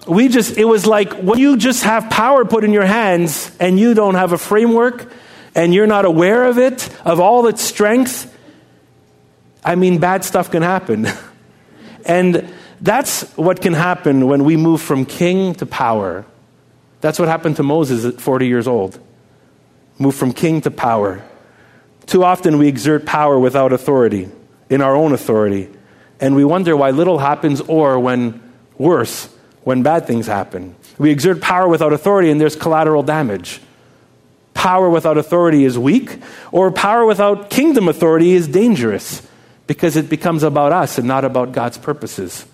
we 0.06 0.28
just, 0.28 0.56
it 0.56 0.64
was 0.64 0.86
like 0.86 1.12
when 1.14 1.40
you 1.40 1.56
just 1.56 1.82
have 1.82 2.08
power 2.10 2.44
put 2.44 2.62
in 2.62 2.72
your 2.72 2.86
hands 2.86 3.50
and 3.58 3.78
you 3.78 3.94
don't 3.94 4.14
have 4.14 4.32
a 4.32 4.38
framework 4.38 5.10
and 5.54 5.74
you're 5.74 5.88
not 5.88 6.04
aware 6.04 6.44
of 6.44 6.58
it, 6.58 6.88
of 7.04 7.18
all 7.18 7.48
its 7.48 7.62
strength, 7.62 8.30
I 9.64 9.74
mean, 9.74 9.98
bad 9.98 10.24
stuff 10.24 10.50
can 10.50 10.62
happen. 10.62 11.08
and 12.06 12.53
that's 12.84 13.22
what 13.38 13.62
can 13.62 13.72
happen 13.72 14.26
when 14.26 14.44
we 14.44 14.58
move 14.58 14.82
from 14.82 15.06
king 15.06 15.54
to 15.54 15.64
power. 15.64 16.26
That's 17.00 17.18
what 17.18 17.28
happened 17.28 17.56
to 17.56 17.62
Moses 17.62 18.04
at 18.04 18.20
40 18.20 18.46
years 18.46 18.68
old. 18.68 19.00
Move 19.98 20.14
from 20.14 20.34
king 20.34 20.60
to 20.60 20.70
power. 20.70 21.24
Too 22.04 22.22
often 22.22 22.58
we 22.58 22.68
exert 22.68 23.06
power 23.06 23.38
without 23.38 23.72
authority, 23.72 24.28
in 24.68 24.82
our 24.82 24.94
own 24.94 25.14
authority, 25.14 25.70
and 26.20 26.36
we 26.36 26.44
wonder 26.44 26.76
why 26.76 26.90
little 26.90 27.16
happens 27.16 27.62
or 27.62 27.98
when 27.98 28.42
worse, 28.76 29.34
when 29.62 29.82
bad 29.82 30.06
things 30.06 30.26
happen. 30.26 30.76
We 30.98 31.10
exert 31.10 31.40
power 31.40 31.66
without 31.66 31.94
authority 31.94 32.30
and 32.30 32.38
there's 32.38 32.54
collateral 32.54 33.02
damage. 33.02 33.62
Power 34.52 34.90
without 34.90 35.16
authority 35.16 35.64
is 35.64 35.78
weak, 35.78 36.18
or 36.52 36.70
power 36.70 37.06
without 37.06 37.48
kingdom 37.48 37.88
authority 37.88 38.32
is 38.32 38.46
dangerous 38.46 39.26
because 39.66 39.96
it 39.96 40.10
becomes 40.10 40.42
about 40.42 40.72
us 40.72 40.98
and 40.98 41.08
not 41.08 41.24
about 41.24 41.52
God's 41.52 41.78
purposes. 41.78 42.44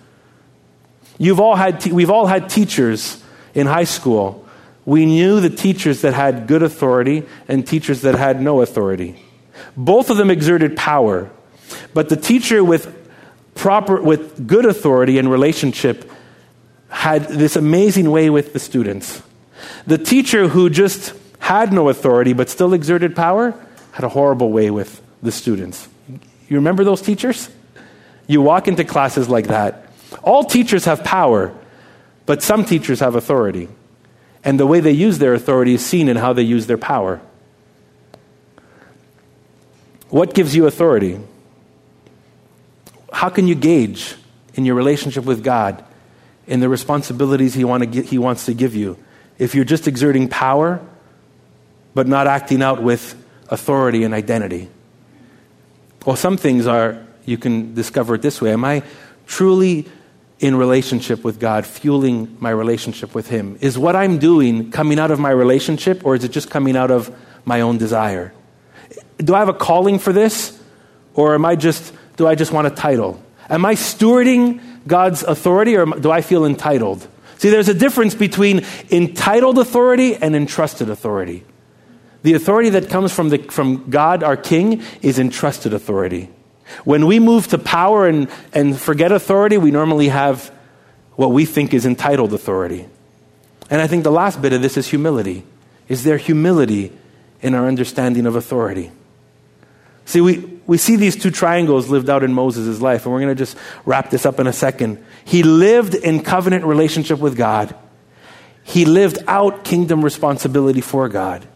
You've 1.21 1.39
all 1.39 1.55
had 1.55 1.81
te- 1.83 1.93
we've 1.93 2.09
all 2.09 2.27
had 2.27 2.49
teachers 2.49 3.23
in 3.53 3.67
high 3.67 3.85
school. 3.85 4.49
We 4.87 5.05
knew 5.05 5.41
the 5.41 5.51
teachers 5.51 6.01
that 6.01 6.15
had 6.15 6.47
good 6.47 6.63
authority 6.63 7.25
and 7.47 7.67
teachers 7.67 8.01
that 8.01 8.15
had 8.15 8.41
no 8.41 8.63
authority. 8.63 9.23
Both 9.77 10.09
of 10.09 10.17
them 10.17 10.31
exerted 10.31 10.79
power, 10.79 11.31
but 11.93 12.09
the 12.09 12.17
teacher 12.17 12.65
with 12.65 12.97
proper 13.55 14.01
with 14.01 14.47
good 14.47 14.65
authority 14.65 15.19
and 15.19 15.31
relationship 15.31 16.11
had 16.89 17.29
this 17.29 17.55
amazing 17.55 18.11
way 18.11 18.31
with 18.31 18.55
the 18.55 18.59
students. 18.59 19.23
The 19.87 19.99
teacher 19.99 20.49
who 20.49 20.71
just 20.71 21.13
had 21.39 21.71
no 21.71 21.91
authority 21.91 22.33
but 22.33 22.49
still 22.49 22.73
exerted 22.73 23.15
power 23.15 23.55
had 23.93 24.05
a 24.05 24.09
horrible 24.09 24.53
way 24.53 24.71
with 24.71 25.03
the 25.23 25.33
students. 25.33 25.87
You 26.49 26.57
remember 26.57 26.83
those 26.83 27.03
teachers? 27.03 27.51
You 28.27 28.41
walk 28.41 28.69
into 28.69 28.85
classes 28.85 29.29
like 29.29 29.49
that. 29.49 29.90
All 30.23 30.45
teachers 30.45 30.85
have 30.85 31.05
power, 31.05 31.55
but 32.27 32.43
some 32.43 32.65
teachers 32.65 33.01
have 33.01 33.15
authority. 33.15 33.69
And 34.43 34.59
the 34.59 34.67
way 34.67 34.81
they 34.81 34.93
use 34.93 35.19
their 35.19 35.35
authority 35.35 35.75
is 35.75 35.85
seen 35.85 36.09
in 36.09 36.17
how 36.17 36.33
they 36.33 36.43
use 36.43 36.67
their 36.67 36.79
power. 36.79 37.21
What 40.09 40.35
gives 40.35 40.57
you 40.57 40.67
authority? 40.67 41.21
How 43.13 43.29
can 43.29 43.47
you 43.47 43.55
gauge 43.55 44.17
in 44.55 44.65
your 44.65 44.75
relationship 44.75 45.25
with 45.25 45.45
God 45.45 45.85
in 46.47 46.61
the 46.61 46.69
responsibilities 46.69 47.55
he, 47.55 47.65
want 47.65 47.93
to 47.93 48.03
he 48.03 48.19
wants 48.19 48.47
to 48.47 48.55
give 48.55 48.75
you 48.75 48.99
if 49.39 49.55
you're 49.55 49.65
just 49.65 49.87
exerting 49.87 50.29
power 50.29 50.81
but 51.95 52.07
not 52.07 52.27
acting 52.27 52.63
out 52.63 52.83
with 52.83 53.15
authority 53.49 54.05
and 54.05 54.15
identity? 54.15 54.69
Well, 56.07 56.17
some 56.17 56.37
things 56.37 56.67
are, 56.67 57.07
you 57.27 57.37
can 57.37 57.75
discover 57.75 58.15
it 58.15 58.23
this 58.23 58.41
way. 58.41 58.53
Am 58.53 58.65
I 58.65 58.83
truly 59.27 59.87
in 60.41 60.57
relationship 60.57 61.23
with 61.23 61.39
God, 61.39 61.67
fueling 61.67 62.37
my 62.41 62.51
relationship 62.51 63.15
with 63.15 63.29
Him? 63.29 63.59
Is 63.61 63.79
what 63.79 63.95
I'm 63.95 64.19
doing 64.19 64.71
coming 64.71 64.99
out 64.99 65.11
of 65.11 65.21
my 65.21 65.31
relationship, 65.31 66.05
or 66.05 66.17
is 66.17 66.25
it 66.25 66.33
just 66.33 66.51
coming 66.51 66.77
out 66.77 66.91
of 66.91 67.15
my 67.45 67.61
own 67.61 67.79
desire? 67.79 68.33
Do 69.19 69.35
I 69.35 69.39
have 69.39 69.51
a 69.51 69.55
calling 69.55 69.99
for 69.99 70.13
this, 70.13 70.59
or 71.15 71.35
am 71.35 71.45
I 71.45 71.57
just, 71.57 71.93
do 72.17 72.27
I 72.27 72.35
just 72.35 72.53
want 72.53 72.67
a 72.67 72.71
title? 72.71 73.23
Am 73.51 73.67
I 73.67 73.75
stewarding 73.75 74.61
God's 74.87 75.23
authority, 75.23 75.77
or 75.77 75.85
do 75.85 76.11
I 76.11 76.23
feel 76.23 76.47
entitled? 76.47 77.07
See, 77.37 77.51
there's 77.51 77.69
a 77.69 77.75
difference 77.75 78.15
between 78.15 78.65
entitled 78.91 79.59
authority 79.59 80.17
and 80.17 80.35
entrusted 80.35 80.89
authority. 80.89 81.45
The 82.23 82.35
authority 82.35 82.71
that 82.71 82.89
comes 82.89 83.13
from, 83.13 83.29
the, 83.29 83.39
from 83.39 83.91
God, 83.91 84.23
our 84.23 84.37
King, 84.37 84.83
is 85.03 85.19
entrusted 85.19 85.73
authority. 85.73 86.31
When 86.85 87.07
we 87.07 87.19
move 87.19 87.49
to 87.49 87.59
power 87.59 88.07
and, 88.07 88.29
and 88.53 88.79
forget 88.79 89.13
authority, 89.13 89.59
we 89.59 89.71
normally 89.71 90.09
have 90.09 90.53
what 91.17 91.33
we 91.33 91.45
think 91.45 91.75
is 91.75 91.87
entitled 91.87 92.33
authority. 92.33 92.87
And 93.69 93.81
I 93.81 93.87
think 93.87 94.05
the 94.05 94.11
last 94.11 94.41
bit 94.43 94.53
of 94.53 94.63
this 94.63 94.77
is 94.77 94.89
humility. 94.89 95.45
Is 95.89 96.05
there 96.05 96.17
humility 96.17 96.93
in 97.43 97.55
our 97.55 97.67
understanding 97.67 98.27
of 98.27 98.37
authority? 98.37 98.91
See, 100.05 100.21
we, 100.21 100.39
we 100.67 100.77
see 100.77 100.97
these 100.97 101.15
two 101.15 101.31
triangles 101.31 101.89
lived 101.89 102.11
out 102.11 102.25
in 102.25 102.33
Moses' 102.33 102.81
life, 102.81 103.05
and 103.05 103.13
we're 103.13 103.21
going 103.21 103.37
to 103.37 103.39
just 103.39 103.57
wrap 103.85 104.11
this 104.11 104.27
up 104.27 104.41
in 104.41 104.47
a 104.47 104.53
second. 104.53 105.05
He 105.25 105.43
lived 105.43 105.95
in 105.95 106.23
covenant 106.23 106.65
relationship 106.65 107.19
with 107.21 107.37
God, 107.37 107.75
he 108.63 108.85
lived 108.85 109.19
out 109.27 109.65
kingdom 109.65 110.05
responsibility 110.05 110.81
for 110.81 111.09
God. 111.09 111.47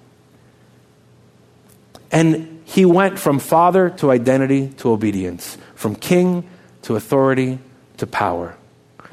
And 2.10 2.53
he 2.64 2.84
went 2.84 3.18
from 3.18 3.38
father 3.38 3.90
to 3.90 4.10
identity 4.10 4.68
to 4.78 4.90
obedience, 4.90 5.58
from 5.74 5.94
king 5.94 6.48
to 6.82 6.96
authority 6.96 7.58
to 7.98 8.06
power. 8.06 8.56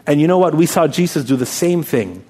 And 0.08 0.20
you 0.20 0.28
know 0.28 0.38
what? 0.38 0.56
We 0.56 0.66
saw 0.66 0.88
Jesus 0.88 1.26
do 1.26 1.36
the 1.36 1.46
same 1.46 1.84
thing. 1.84 2.24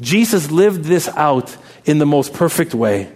Jesus 0.00 0.50
lived 0.50 0.84
this 0.84 1.08
out 1.08 1.56
in 1.84 1.98
the 1.98 2.06
most 2.06 2.32
perfect 2.32 2.74
way. 2.74 3.12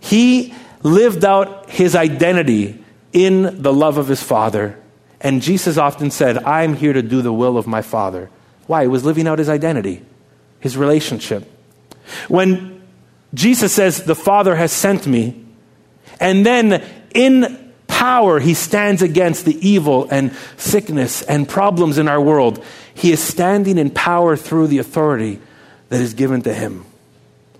He 0.00 0.54
lived 0.82 1.24
out 1.24 1.70
his 1.70 1.96
identity 1.96 2.84
in 3.12 3.62
the 3.62 3.72
love 3.72 3.96
of 3.96 4.08
his 4.08 4.22
Father. 4.22 4.78
And 5.20 5.40
Jesus 5.40 5.78
often 5.78 6.10
said, 6.10 6.38
I'm 6.44 6.74
here 6.74 6.92
to 6.92 7.02
do 7.02 7.22
the 7.22 7.32
will 7.32 7.56
of 7.56 7.66
my 7.66 7.80
Father. 7.80 8.28
Why? 8.66 8.82
He 8.82 8.88
was 8.88 9.04
living 9.04 9.26
out 9.26 9.38
his 9.38 9.48
identity, 9.48 10.04
his 10.60 10.76
relationship. 10.76 11.50
When 12.28 12.82
Jesus 13.32 13.72
says, 13.72 14.04
The 14.04 14.14
Father 14.14 14.56
has 14.56 14.72
sent 14.72 15.06
me, 15.06 15.45
and 16.20 16.44
then 16.44 16.84
in 17.14 17.72
power, 17.86 18.40
he 18.40 18.54
stands 18.54 19.02
against 19.02 19.44
the 19.44 19.56
evil 19.66 20.06
and 20.10 20.34
sickness 20.56 21.22
and 21.22 21.48
problems 21.48 21.98
in 21.98 22.08
our 22.08 22.20
world. 22.20 22.62
He 22.94 23.12
is 23.12 23.22
standing 23.22 23.78
in 23.78 23.90
power 23.90 24.36
through 24.36 24.66
the 24.66 24.78
authority 24.78 25.40
that 25.88 26.00
is 26.00 26.14
given 26.14 26.42
to 26.42 26.52
him. 26.52 26.84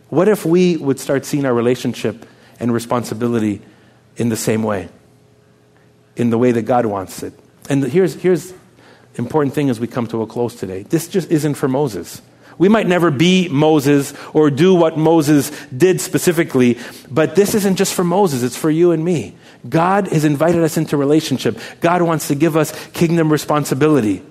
What 0.09 0.29
if 0.29 0.45
we 0.45 0.77
would 0.77 1.01
start 1.01 1.25
seeing 1.25 1.45
our 1.45 1.55
relationship 1.55 2.27
and 2.61 2.73
responsibility 2.73 3.63
in 4.17 4.29
the 4.29 4.37
same 4.37 4.63
way, 4.63 4.89
in 6.17 6.31
the 6.31 6.39
way 6.39 6.53
that 6.53 6.63
God 6.63 6.87
wants 6.87 7.23
it? 7.23 7.33
And 7.69 7.83
here's, 7.85 8.15
here's 8.15 8.53
important 9.15 9.55
thing 9.55 9.71
as 9.71 9.81
we 9.81 9.87
come 9.87 10.07
to 10.09 10.23
a 10.23 10.27
close 10.27 10.55
today. 10.55 10.83
This 10.83 11.09
just 11.09 11.31
isn't 11.31 11.55
for 11.55 11.69
Moses. 11.69 12.23
We 12.59 12.69
might 12.69 12.87
never 12.87 13.11
be 13.11 13.49
Moses 13.49 14.15
or 14.33 14.51
do 14.51 14.75
what 14.75 14.97
Moses 14.97 15.51
did 15.67 16.01
specifically, 16.01 16.79
but 17.11 17.37
this 17.37 17.55
isn't 17.55 17.77
just 17.77 17.95
for 17.95 18.05
Moses, 18.05 18.43
it's 18.43 18.57
for 18.57 18.71
you 18.71 18.93
and 18.93 19.05
me. 19.05 19.35
God 19.69 20.09
has 20.09 20.25
invited 20.25 20.63
us 20.63 20.77
into 20.77 20.97
relationship. 20.97 21.59
God 21.81 22.03
wants 22.03 22.29
to 22.29 22.35
give 22.35 22.57
us 22.57 22.73
kingdom 22.89 23.31
responsibility. 23.31 24.23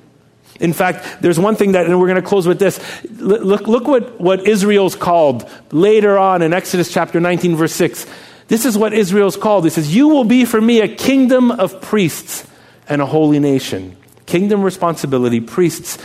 In 0.60 0.74
fact, 0.74 1.22
there's 1.22 1.40
one 1.40 1.56
thing 1.56 1.74
that, 1.74 1.86
and 1.86 2.00
we're 2.00 2.08
going 2.08 2.22
to 2.22 2.28
close 2.28 2.48
with 2.48 2.60
this. 2.60 2.80
Look, 3.20 3.68
look 3.68 3.88
what, 3.88 4.20
what 4.22 4.48
Israel's 4.48 4.96
called 4.96 5.50
later 5.72 6.18
on 6.18 6.42
in 6.42 6.54
Exodus 6.54 6.92
chapter 6.92 7.20
19, 7.20 7.58
verse 7.58 7.74
6. 7.74 8.06
This 8.48 8.66
is 8.66 8.78
what 8.78 8.94
Israel's 8.94 9.36
called. 9.36 9.66
He 9.66 9.70
says, 9.70 9.94
You 9.94 10.08
will 10.08 10.24
be 10.24 10.46
for 10.46 10.62
me 10.62 10.80
a 10.80 10.88
kingdom 10.88 11.52
of 11.52 11.82
priests 11.82 12.48
and 12.88 13.02
a 13.02 13.06
holy 13.06 13.40
nation. 13.40 13.98
Kingdom 14.26 14.64
responsibility, 14.64 15.42
priests 15.42 15.98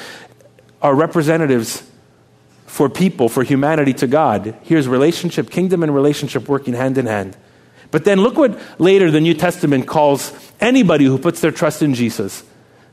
are 0.83 0.95
representatives 0.95 1.89
for 2.71 2.89
people, 2.89 3.29
for 3.29 3.43
humanity 3.43 3.93
to 3.93 4.07
God. 4.07 4.55
Here's 4.63 4.87
relationship, 4.87 5.51
kingdom 5.51 5.83
and 5.83 5.93
relationship 5.93 6.49
working 6.49 6.73
hand 6.73 6.99
in 6.99 7.07
hand. 7.07 7.37
But 7.91 8.05
then 8.05 8.21
look 8.21 8.39
what 8.39 8.57
later 8.81 9.11
the 9.11 9.21
New 9.21 9.35
Testament 9.35 9.89
calls 9.89 10.33
anybody 10.61 11.05
who 11.05 11.19
puts 11.19 11.41
their 11.41 11.51
trust 11.51 11.83
in 11.83 11.95
Jesus. 11.95 12.45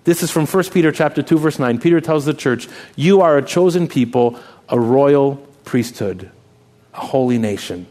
This 0.04 0.24
is 0.24 0.32
from 0.32 0.48
1 0.48 0.64
Peter 0.72 0.92
chapter 0.92 1.22
2 1.22 1.38
verse 1.38 1.60
9. 1.60 1.78
Peter 1.78 2.02
tells 2.02 2.26
the 2.26 2.34
church, 2.34 2.68
"You 2.96 3.22
are 3.22 3.38
a 3.38 3.46
chosen 3.46 3.88
people, 3.88 4.40
a 4.68 4.80
royal 4.80 5.36
priesthood, 5.64 6.32
a 6.96 7.00
holy 7.00 7.38
nation." 7.38 7.86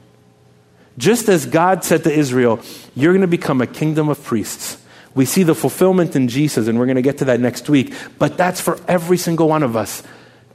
Just 0.98 1.28
as 1.28 1.46
God 1.46 1.84
said 1.84 2.02
to 2.02 2.12
Israel, 2.12 2.58
you're 2.96 3.12
going 3.12 3.20
to 3.20 3.28
become 3.28 3.60
a 3.60 3.66
kingdom 3.66 4.08
of 4.08 4.22
priests. 4.24 4.78
We 5.14 5.24
see 5.24 5.44
the 5.44 5.54
fulfillment 5.54 6.16
in 6.16 6.26
Jesus, 6.26 6.66
and 6.66 6.80
we're 6.80 6.86
going 6.86 6.96
to 6.96 7.02
get 7.02 7.18
to 7.18 7.26
that 7.26 7.38
next 7.38 7.68
week. 7.68 7.94
But 8.18 8.36
that's 8.36 8.60
for 8.60 8.76
every 8.88 9.18
single 9.18 9.48
one 9.48 9.62
of 9.62 9.76
us. 9.76 10.02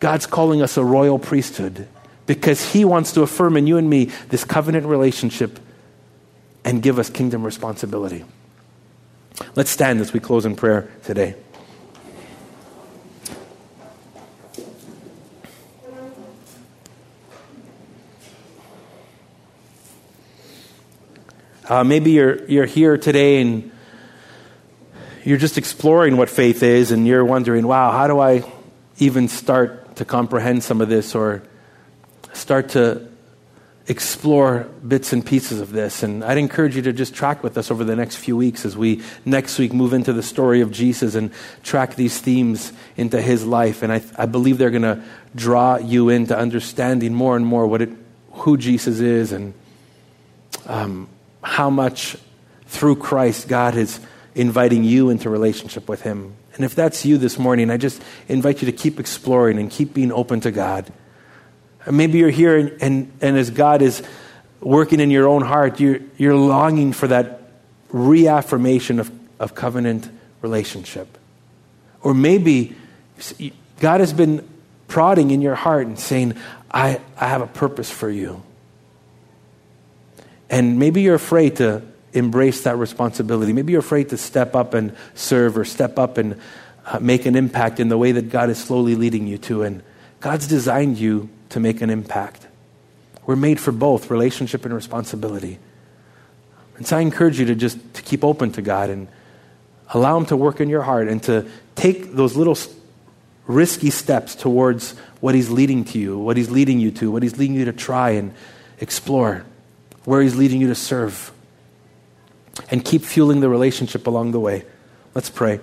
God's 0.02 0.26
calling 0.26 0.64
us 0.64 0.78
a 0.78 0.84
royal 0.84 1.20
priesthood 1.20 1.88
because 2.26 2.74
He 2.74 2.84
wants 2.84 3.14
to 3.14 3.22
affirm 3.22 3.56
in 3.56 3.68
you 3.68 3.78
and 3.78 3.88
me 3.88 4.06
this 4.30 4.44
covenant 4.44 4.88
relationship 4.88 5.60
and 6.66 6.82
give 6.82 6.98
us 6.98 7.10
kingdom 7.10 7.44
responsibility. 7.44 8.26
Let's 9.56 9.70
stand 9.70 10.02
as 10.02 10.12
we 10.12 10.20
close 10.20 10.46
in 10.46 10.56
prayer 10.56 10.92
today. 11.04 11.36
Uh, 21.70 21.84
maybe 21.84 22.12
you're, 22.12 22.44
you're 22.48 22.66
here 22.66 22.98
today 22.98 23.40
and 23.40 23.72
you're 25.24 25.38
just 25.38 25.60
exploring 25.60 26.18
what 26.18 26.28
faith 26.28 26.64
is 26.64 26.92
and 26.92 27.06
you're 27.08 27.24
wondering, 27.24 27.68
wow, 27.68 27.92
how 27.92 28.08
do 28.08 28.20
I 28.20 28.44
even 28.98 29.28
start 29.28 29.81
to 30.02 30.06
comprehend 30.06 30.64
some 30.64 30.82
of 30.82 30.90
this 30.90 31.14
or 31.14 31.44
start 32.34 32.70
to 32.70 33.08
explore 33.86 34.62
bits 34.88 35.14
and 35.14 35.24
pieces 35.24 35.60
of 35.60 35.74
this. 35.74 36.02
And 36.02 36.24
I'd 36.24 36.40
encourage 36.40 36.76
you 36.76 36.82
to 36.82 36.92
just 36.92 37.14
track 37.14 37.44
with 37.44 37.56
us 37.56 37.70
over 37.70 37.84
the 37.84 37.96
next 37.96 38.16
few 38.16 38.36
weeks 38.36 38.66
as 38.66 38.76
we 38.76 39.04
next 39.26 39.60
week 39.60 39.74
move 39.74 39.94
into 39.94 40.12
the 40.12 40.24
story 40.24 40.62
of 40.62 40.72
Jesus 40.72 41.14
and 41.14 41.32
track 41.62 41.94
these 41.94 42.20
themes 42.20 42.74
into 42.98 43.22
his 43.22 43.46
life. 43.46 43.84
And 43.84 43.94
I, 43.94 44.02
I 44.18 44.26
believe 44.26 44.58
they're 44.58 44.72
going 44.72 44.82
to 44.82 45.04
draw 45.36 45.78
you 45.78 46.10
into 46.10 46.36
understanding 46.36 47.14
more 47.14 47.36
and 47.36 47.46
more 47.46 47.68
what 47.68 47.84
it, 47.84 47.90
who 48.32 48.58
Jesus 48.58 49.02
is 49.02 49.32
and 49.32 49.54
um, 50.66 51.10
how 51.44 51.70
much 51.70 52.18
through 52.66 52.96
Christ 52.96 53.48
God 53.48 53.76
is 53.76 54.00
inviting 54.34 54.84
you 54.84 55.12
into 55.12 55.30
relationship 55.30 55.88
with 55.88 56.02
him. 56.02 56.34
And 56.56 56.66
if 56.66 56.76
that's 56.76 57.06
you 57.06 57.18
this 57.18 57.40
morning, 57.40 57.70
I 57.70 57.78
just 57.78 58.02
invite 58.28 58.62
you 58.62 58.66
to 58.66 58.72
keep 58.72 59.00
exploring 59.00 59.58
and 59.58 59.70
keep 59.70 59.94
being 59.94 60.12
open 60.12 60.42
to 60.42 60.52
God. 60.52 60.92
Maybe 61.90 62.20
you're 62.20 62.30
here 62.30 62.58
and, 62.58 62.82
and, 62.82 63.12
and, 63.22 63.38
as 63.38 63.50
God 63.50 63.82
is 63.82 64.04
working 64.60 65.00
in 65.00 65.10
your 65.10 65.28
own 65.28 65.42
heart, 65.42 65.80
you're, 65.80 66.00
you're 66.18 66.36
longing 66.36 66.94
for 66.94 67.08
that 67.08 67.42
reaffirmation 67.90 69.00
of, 69.00 69.12
of 69.40 69.56
covenant 69.56 70.10
relationship. 70.42 71.18
Or 72.02 72.14
maybe 72.14 72.76
God 73.80 74.00
has 74.00 74.14
been 74.14 74.48
prodding 74.88 75.32
in 75.32 75.42
your 75.42 75.56
heart 75.56 75.88
and 75.88 75.98
saying, 75.98 76.36
I, 76.70 77.00
I 77.18 77.28
have 77.28 77.42
a 77.42 77.48
purpose 77.48 77.90
for 77.90 78.10
you. 78.10 78.44
And 80.50 80.78
maybe 80.78 81.02
you're 81.02 81.16
afraid 81.16 81.56
to 81.58 81.82
embrace 82.14 82.64
that 82.64 82.78
responsibility. 82.78 83.54
Maybe 83.54 83.72
you're 83.72 83.80
afraid 83.80 84.10
to 84.10 84.18
step 84.18 84.56
up 84.56 84.74
and 84.74 84.96
serve 85.16 85.58
or 85.58 85.66
step 85.66 85.98
up 85.98 86.18
and 86.18 86.40
uh, 86.86 87.00
make 87.00 87.26
an 87.26 87.36
impact 87.36 87.80
in 87.80 87.90
the 87.90 87.98
way 87.98 88.12
that 88.12 88.30
God 88.30 88.50
is 88.50 88.62
slowly 88.62 88.96
leading 88.96 89.28
you 89.28 89.38
to. 89.40 89.64
And 89.64 89.84
God's 90.20 90.48
designed 90.48 90.98
you 90.98 91.30
to 91.50 91.60
make 91.60 91.82
an 91.82 91.90
impact. 91.90 92.48
We're 93.26 93.36
made 93.36 93.60
for 93.60 93.72
both 93.72 94.10
relationship 94.10 94.66
and 94.66 94.74
responsibility. 94.74 95.60
And 96.78 96.88
so 96.88 96.98
I 96.98 97.02
encourage 97.02 97.40
you 97.40 97.46
to 97.46 97.56
just 97.56 97.78
to 97.94 98.02
keep 98.02 98.24
open 98.24 98.52
to 98.54 98.62
God 98.62 98.90
and 98.90 99.08
allow 99.90 100.18
him 100.18 100.26
to 100.28 100.38
work 100.38 100.60
in 100.60 100.70
your 100.70 100.82
heart 100.82 101.08
and 101.08 101.22
to 101.24 101.48
take 101.76 102.14
those 102.14 102.36
little 102.36 102.58
risky 103.46 103.90
steps 103.90 104.36
towards 104.36 104.92
what 105.20 105.36
he's 105.36 105.50
leading 105.50 105.84
to 105.86 106.00
you, 106.00 106.18
what 106.18 106.38
he's 106.38 106.50
leading 106.50 106.80
you 106.80 106.92
to, 106.92 107.12
what 107.12 107.24
he's 107.24 107.38
leading 107.38 107.56
you 107.56 107.66
to 107.66 107.74
try 107.74 108.12
and 108.12 108.34
explore, 108.80 109.46
where 110.06 110.22
he's 110.22 110.36
leading 110.36 110.62
you 110.62 110.68
to 110.68 110.76
serve. 110.76 111.32
And 112.70 112.86
keep 112.86 113.04
fueling 113.04 113.40
the 113.40 113.50
relationship 113.50 114.08
along 114.08 114.32
the 114.32 114.40
way. 114.40 114.64
Let's 115.14 115.30
pray. 115.30 115.60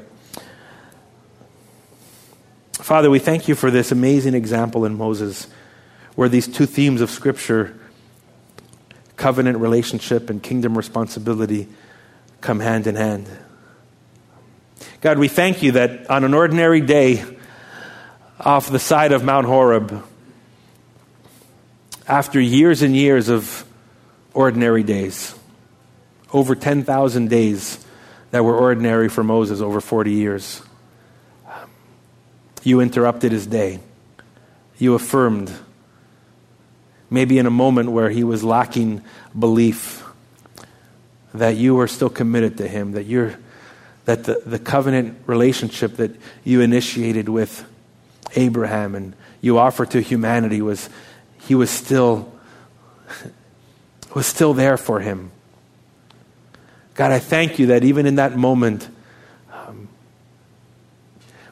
Father, 2.73 3.11
we 3.11 3.19
thank 3.19 3.49
you 3.49 3.55
for 3.55 3.71
this 3.71 3.93
amazing 3.93 4.35
example 4.35 4.85
in 4.85 4.97
Moses 4.97 5.47
where 6.15 6.29
these 6.29 6.49
two 6.49 6.67
themes 6.67 7.01
of 7.01 7.11
Scripture, 7.11 7.79
covenant 9.17 9.59
relationship 9.59 10.31
and 10.31 10.43
kingdom 10.43 10.77
responsibility, 10.77 11.69
come 12.41 12.61
hand 12.61 12.87
in 12.87 12.95
hand. 12.95 13.29
God, 15.01 15.19
we 15.19 15.29
thank 15.29 15.63
you 15.63 15.73
that 15.73 16.11
on 16.11 16.25
an 16.25 16.35
ordinary 16.35 16.81
day 16.81 17.25
off 18.41 18.69
the 18.71 18.79
side 18.79 19.13
of 19.13 19.23
Mount 19.23 19.47
Horeb, 19.47 20.05
after 22.07 22.41
years 22.41 22.83
and 22.83 22.97
years 22.97 23.29
of 23.29 23.65
ordinary 24.35 24.83
days, 24.83 25.38
over 26.33 26.55
10,000 26.55 27.29
days 27.29 27.85
that 28.31 28.45
were 28.45 28.57
ordinary 28.57 29.09
for 29.09 29.25
Moses 29.25 29.61
over 29.61 29.81
40 29.81 30.13
years, 30.13 30.63
you 32.63 32.81
interrupted 32.81 33.33
his 33.33 33.47
day. 33.47 33.81
You 34.79 34.95
affirmed 34.95 35.53
maybe 37.11 37.39
in 37.39 37.47
a 37.47 37.51
moment 37.51 37.91
where 37.91 38.11
he 38.11 38.25
was 38.25 38.45
lacking 38.45 39.03
belief, 39.39 40.05
that 41.33 41.57
you 41.57 41.75
were 41.75 41.89
still 41.89 42.11
committed 42.11 42.59
to 42.59 42.69
him, 42.69 42.93
that 42.93 43.05
you're 43.05 43.37
that 44.05 44.25
the, 44.25 44.41
the 44.47 44.59
covenant 44.59 45.19
relationship 45.27 45.97
that 45.97 46.11
you 46.43 46.63
initiated 46.63 47.29
with 47.29 47.69
Abraham 48.37 48.95
and 48.95 49.15
you 49.43 49.59
offered 49.59 49.91
to 49.91 50.01
humanity 50.01 50.63
was 50.63 50.89
he 51.43 51.55
was 51.55 51.69
still 51.69 52.33
was 54.15 54.27
still 54.27 54.55
there 54.55 54.79
for 54.79 55.01
him. 55.01 55.31
God, 56.99 57.13
I 57.13 57.21
thank 57.21 57.61
you 57.61 57.67
that 57.67 57.85
even 57.85 58.07
in 58.07 58.17
that 58.17 58.37
moment, 58.37 58.89
um, 59.53 59.87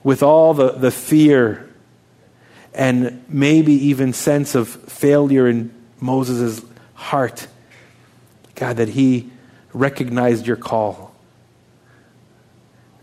with 0.03 0.21
all 0.21 0.55
the, 0.55 0.73
the 0.73 0.91
fear 0.91 1.73
and 2.75 3.25
maybe 3.29 3.73
even 3.73 4.13
sense 4.13 4.57
of 4.57 4.69
failure 4.69 5.47
in 5.47 5.73
Moses' 6.01 6.65
heart. 6.95 7.47
God, 8.57 8.79
that 8.79 8.89
he 8.89 9.31
recognized 9.73 10.49
your 10.49 10.57
call. 10.57 11.15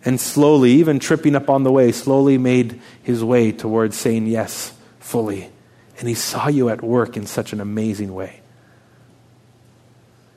And 0.03 0.19
slowly, 0.19 0.71
even 0.71 0.99
tripping 0.99 1.37
up 1.37 1.49
on 1.49 1.63
the 1.63 1.71
way, 1.71 1.93
slowly 1.93 2.37
made 2.37 2.81
his 3.03 3.23
way 3.23 3.53
towards 3.53 3.95
saying 3.95 4.27
yes 4.27 4.73
fully. 4.99 5.49
And 5.97 6.09
he 6.09 6.13
saw 6.13 6.49
you 6.49 6.67
at 6.67 6.83
work 6.83 7.15
in 7.15 7.25
such 7.25 7.53
an 7.53 7.61
amazing 7.61 8.13
way. 8.13 8.42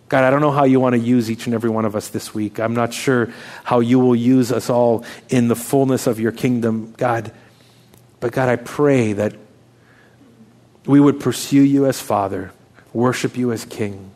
God, 0.08 0.22
I 0.22 0.30
don't 0.30 0.40
know 0.40 0.52
how 0.52 0.64
you 0.64 0.78
want 0.78 0.94
to 0.94 1.00
use 1.00 1.30
each 1.30 1.46
and 1.46 1.54
every 1.54 1.70
one 1.70 1.84
of 1.84 1.96
us 1.96 2.08
this 2.08 2.32
week. 2.32 2.60
I'm 2.60 2.74
not 2.74 2.94
sure 2.94 3.32
how 3.64 3.80
you 3.80 3.98
will 3.98 4.14
use 4.14 4.52
us 4.52 4.70
all 4.70 5.04
in 5.28 5.48
the 5.48 5.56
fullness 5.56 6.06
of 6.06 6.20
your 6.20 6.30
kingdom, 6.30 6.94
God. 6.96 7.32
But 8.20 8.32
God, 8.32 8.48
I 8.48 8.56
pray 8.56 9.14
that 9.14 9.34
we 10.86 11.00
would 11.00 11.18
pursue 11.18 11.62
you 11.62 11.86
as 11.86 12.00
Father, 12.00 12.52
worship 12.92 13.36
you 13.36 13.50
as 13.50 13.64
King. 13.64 14.12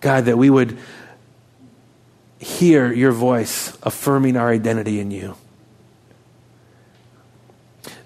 God, 0.00 0.24
that 0.24 0.36
we 0.36 0.50
would 0.50 0.76
hear 2.38 2.92
your 2.92 3.12
voice 3.12 3.76
affirming 3.82 4.36
our 4.36 4.50
identity 4.50 4.98
in 4.98 5.12
you. 5.12 5.36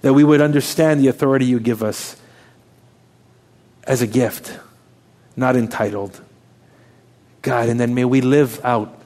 That 0.02 0.12
we 0.12 0.24
would 0.24 0.40
understand 0.42 1.00
the 1.00 1.08
authority 1.08 1.46
you 1.46 1.58
give 1.58 1.82
us 1.82 2.16
as 3.84 4.02
a 4.02 4.06
gift, 4.06 4.58
not 5.36 5.56
entitled. 5.56 6.20
God, 7.42 7.68
and 7.68 7.80
then 7.80 7.94
may 7.94 8.04
we 8.04 8.20
live 8.20 8.64
out 8.64 9.00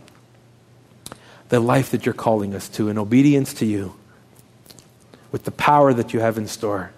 the 1.49 1.61
life 1.61 1.91
that 1.91 2.05
you're 2.05 2.14
calling 2.14 2.55
us 2.55 2.68
to 2.70 2.89
in 2.89 2.99
obedience 2.99 3.55
to 3.55 3.66
you 3.66 3.95
with 5.30 5.45
the 5.45 5.51
power 5.51 5.93
that 5.93 6.12
you 6.12 6.20
have 6.20 6.39
in 6.39 6.49
store. 6.49 6.93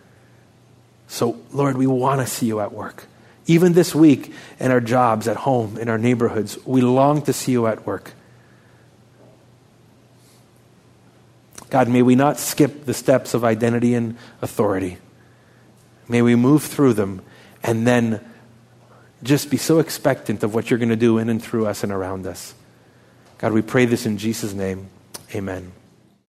So, 1.09 1.39
Lord, 1.53 1.77
we 1.77 1.87
want 1.87 2.21
to 2.21 2.27
see 2.27 2.47
you 2.47 2.61
at 2.61 2.73
work. 2.73 3.07
Even 3.47 3.75
this 3.75 3.95
week, 3.95 4.33
in 4.59 4.71
our 4.71 4.81
jobs, 4.81 5.29
at 5.29 5.37
home, 5.37 5.79
in 5.79 5.89
our 5.89 5.99
neighborhoods, 5.99 6.59
we 6.67 6.81
long 6.81 7.23
to 7.23 7.33
see 7.33 7.53
you 7.53 7.67
at 7.67 7.87
work. 7.87 8.13
God, 11.71 11.89
may 11.89 12.03
we 12.03 12.15
not 12.15 12.39
skip 12.39 12.85
the 12.85 12.95
steps 12.95 13.35
of 13.35 13.45
identity 13.45 13.95
and 13.95 14.17
authority. 14.41 14.99
May 16.09 16.23
we 16.23 16.35
move 16.35 16.63
through 16.63 16.95
them 16.95 17.23
and 17.63 17.87
then 17.87 18.25
just 19.23 19.51
be 19.51 19.57
so 19.57 19.79
expectant 19.79 20.43
of 20.43 20.55
what 20.55 20.71
you're 20.71 20.79
going 20.79 20.91
to 20.91 20.97
do 20.97 21.19
in 21.19 21.29
and 21.29 21.43
through 21.43 21.67
us 21.67 21.83
and 21.83 21.93
around 21.93 22.27
us. 22.27 22.55
God, 23.39 23.53
we 23.53 23.63
pray 23.63 23.85
this 23.85 24.07
in 24.07 24.19
Jesus' 24.19 24.53
name. 24.53 24.89
Amen. 25.35 25.73